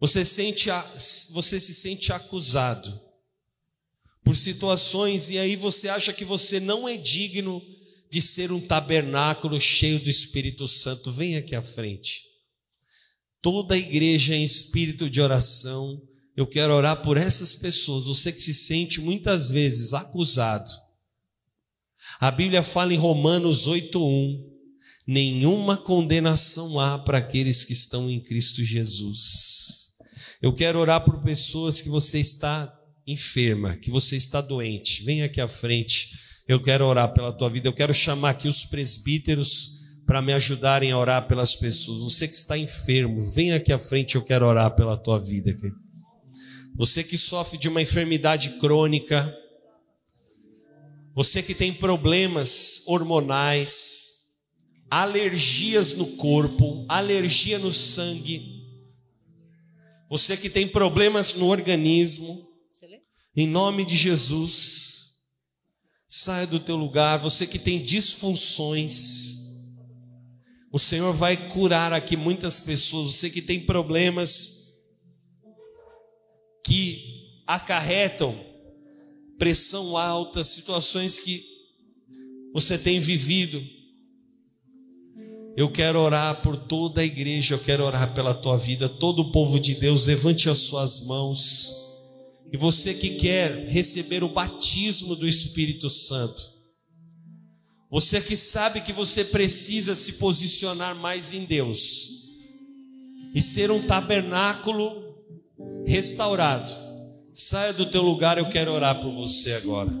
[0.00, 0.70] você, sente,
[1.32, 2.98] você se sente acusado
[4.24, 7.62] por situações e aí você acha que você não é digno
[8.10, 12.33] de ser um tabernáculo cheio do Espírito Santo, vem aqui à frente.
[13.44, 16.00] Toda a igreja em espírito de oração,
[16.34, 20.72] eu quero orar por essas pessoas, você que se sente muitas vezes acusado.
[22.18, 24.42] A Bíblia fala em Romanos 8:1,
[25.06, 29.92] nenhuma condenação há para aqueles que estão em Cristo Jesus.
[30.40, 32.74] Eu quero orar por pessoas que você está
[33.06, 36.18] enferma, que você está doente, vem aqui à frente.
[36.48, 37.68] Eu quero orar pela tua vida.
[37.68, 42.02] Eu quero chamar aqui os presbíteros para me ajudarem a orar pelas pessoas.
[42.02, 44.14] Você que está enfermo, vem aqui à frente.
[44.14, 45.56] Eu quero orar pela tua vida.
[46.76, 49.34] Você que sofre de uma enfermidade crônica,
[51.14, 54.14] você que tem problemas hormonais,
[54.90, 58.54] alergias no corpo, alergia no sangue,
[60.10, 62.40] você que tem problemas no organismo,
[63.36, 65.16] em nome de Jesus,
[66.06, 69.33] saia do teu lugar, você que tem disfunções.
[70.74, 74.82] O Senhor vai curar aqui muitas pessoas, você que tem problemas
[76.66, 78.44] que acarretam
[79.38, 81.44] pressão alta, situações que
[82.52, 83.64] você tem vivido.
[85.56, 89.30] Eu quero orar por toda a igreja, eu quero orar pela tua vida, todo o
[89.30, 91.72] povo de Deus, levante as suas mãos.
[92.52, 96.53] E você que quer receber o batismo do Espírito Santo,
[97.94, 102.24] você que sabe que você precisa se posicionar mais em Deus
[103.32, 105.14] e ser um tabernáculo
[105.86, 106.72] restaurado,
[107.32, 109.92] saia do teu lugar, eu quero orar por você agora.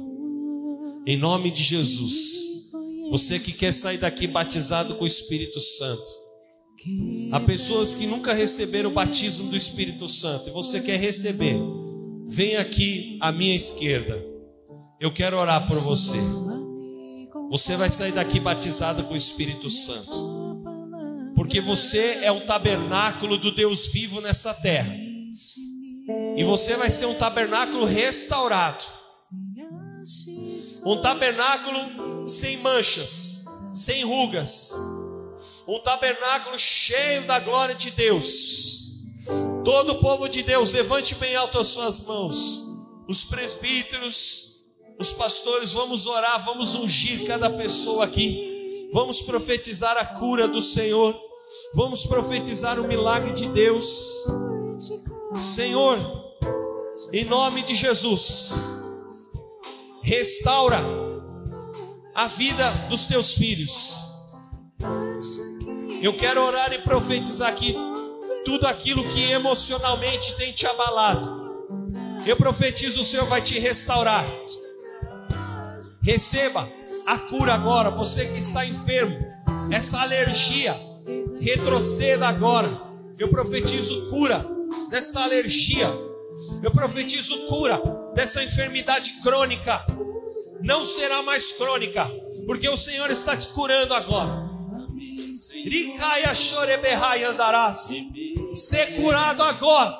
[1.06, 2.72] Em nome de Jesus.
[3.12, 6.10] Você que quer sair daqui batizado com o Espírito Santo.
[7.30, 11.60] Há pessoas que nunca receberam o batismo do Espírito Santo e você quer receber
[12.26, 14.20] vem aqui à minha esquerda.
[15.00, 16.18] Eu quero orar por você.
[17.50, 20.62] Você vai sair daqui batizado com o Espírito Santo.
[21.34, 24.94] Porque você é o tabernáculo do Deus vivo nessa terra.
[26.36, 28.84] E você vai ser um tabernáculo restaurado.
[30.84, 34.72] Um tabernáculo sem manchas, sem rugas.
[35.66, 38.84] Um tabernáculo cheio da glória de Deus
[39.64, 42.62] Todo o povo de Deus, levante bem alto as suas mãos.
[43.08, 44.53] Os presbíteros,
[44.98, 48.88] os pastores, vamos orar, vamos ungir cada pessoa aqui.
[48.92, 51.18] Vamos profetizar a cura do Senhor.
[51.74, 54.24] Vamos profetizar o milagre de Deus.
[55.40, 55.98] Senhor,
[57.12, 58.54] em nome de Jesus,
[60.02, 60.80] restaura
[62.14, 63.96] a vida dos teus filhos.
[66.00, 67.74] Eu quero orar e profetizar aqui
[68.44, 71.42] tudo aquilo que emocionalmente tem te abalado.
[72.26, 74.24] Eu profetizo, o Senhor vai te restaurar.
[76.04, 76.70] Receba
[77.06, 77.90] a cura agora.
[77.90, 79.16] Você que está enfermo,
[79.72, 80.78] essa alergia,
[81.40, 82.68] retroceda agora.
[83.18, 84.46] Eu profetizo cura
[84.90, 85.88] desta alergia.
[86.62, 87.80] Eu profetizo cura
[88.14, 89.82] dessa enfermidade crônica.
[90.60, 92.04] Não será mais crônica,
[92.46, 94.50] porque o Senhor está te curando agora.
[95.64, 97.88] Ricaia choreberrai andarás.
[98.52, 99.98] Ser curado agora.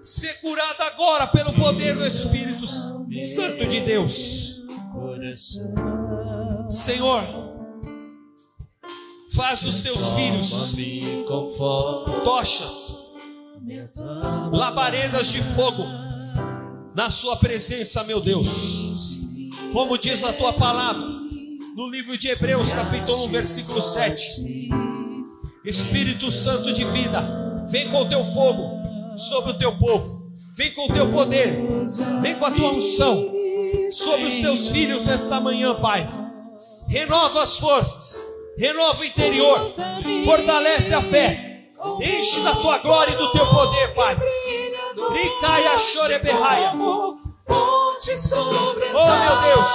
[0.00, 4.53] Ser curado agora pelo poder do Espírito Santo de Deus.
[6.68, 7.22] Senhor,
[9.34, 10.74] faz dos teus filhos
[12.24, 13.14] tochas,
[14.52, 15.84] labaredas de fogo
[16.94, 19.18] na sua presença, meu Deus.
[19.72, 21.06] Como diz a tua palavra
[21.74, 24.68] no livro de Hebreus, capítulo 1, versículo 7.
[25.64, 30.84] Espírito Santo de vida, vem com o teu fogo sobre o teu povo, vem com
[30.84, 31.62] o teu poder,
[32.20, 33.34] vem com a tua unção
[33.90, 36.08] sobre os teus filhos nesta manhã, Pai.
[36.88, 38.24] Renova as forças,
[38.58, 39.58] renova o interior,
[40.24, 41.68] fortalece a fé,
[42.00, 44.16] enche da tua glória e do teu poder, Pai.
[45.12, 46.72] Ricaia choreberraia.
[47.46, 49.68] Ponte sobre as Oh, meu Deus.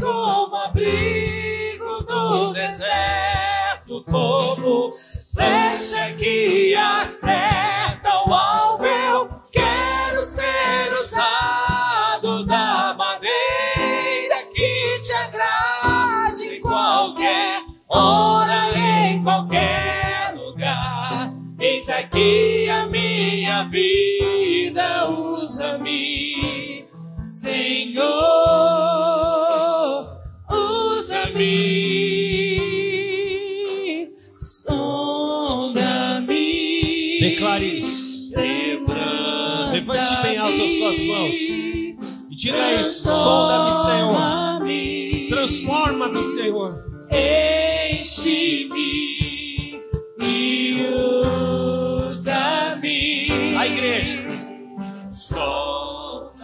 [0.00, 4.90] como abrigo do deserto, como
[5.34, 8.71] flecha que acerta o alvo.
[21.92, 26.84] Aqui a minha vida, usa-me,
[27.22, 28.12] Senhor,
[30.50, 31.50] usa-me,
[34.40, 36.32] sonda-me.
[37.20, 38.12] Declare isso.
[39.72, 41.34] Levante bem alto as suas mãos.
[42.30, 44.12] E diga isso: sonda-me, Senhor.
[44.12, 45.28] Transforma-me.
[45.28, 46.84] Transforma-me, Senhor.
[47.10, 48.92] Enche-me
[50.20, 50.80] e
[52.82, 53.56] usa-me.
[53.56, 54.24] A igreja,
[55.06, 56.42] Solta-me.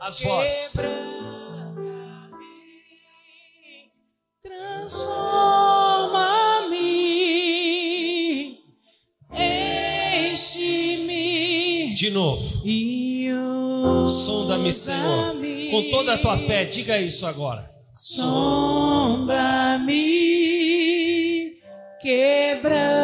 [0.00, 0.86] as vozes.
[7.72, 8.58] Transforma-me.
[10.32, 12.62] Enche-me De novo.
[12.66, 13.28] e
[14.08, 15.36] Sonda-me, Senhor.
[15.70, 17.70] Com toda a tua fé, diga isso agora.
[17.90, 18.32] Sonda-me,
[22.00, 23.01] quebranta-me,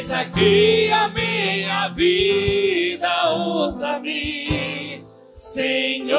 [0.00, 5.04] Eis aqui a minha vida, usa-me,
[5.36, 6.16] Senhor,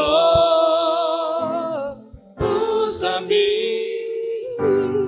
[2.86, 3.48] usa-me.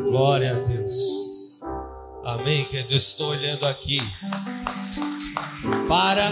[0.09, 1.59] Glória a Deus.
[2.25, 2.95] Amém, querido.
[2.95, 3.99] Estou olhando aqui
[5.87, 6.31] para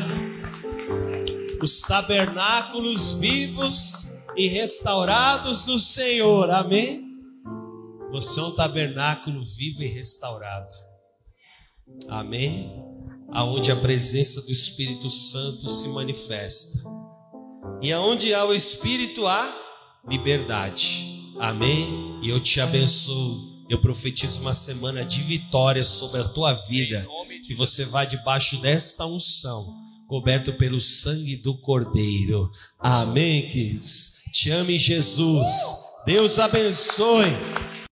[1.61, 6.49] os tabernáculos vivos e restaurados do Senhor.
[6.49, 7.05] Amém.
[8.09, 10.90] Você é um tabernáculo vivo e restaurado.
[12.09, 12.71] Amém.
[13.31, 16.79] Aonde a presença do Espírito Santo se manifesta.
[17.81, 19.49] E aonde há o Espírito há
[20.07, 21.33] liberdade.
[21.39, 22.19] Amém.
[22.21, 23.51] E eu te abençoo.
[23.69, 27.07] Eu profetizo uma semana de vitória sobre a tua vida.
[27.47, 29.73] Que você vá debaixo desta unção,
[30.07, 32.51] coberto pelo sangue do Cordeiro.
[32.77, 34.21] Amém, queridos.
[34.33, 35.49] Te ame, Jesus.
[36.05, 37.31] Deus abençoe.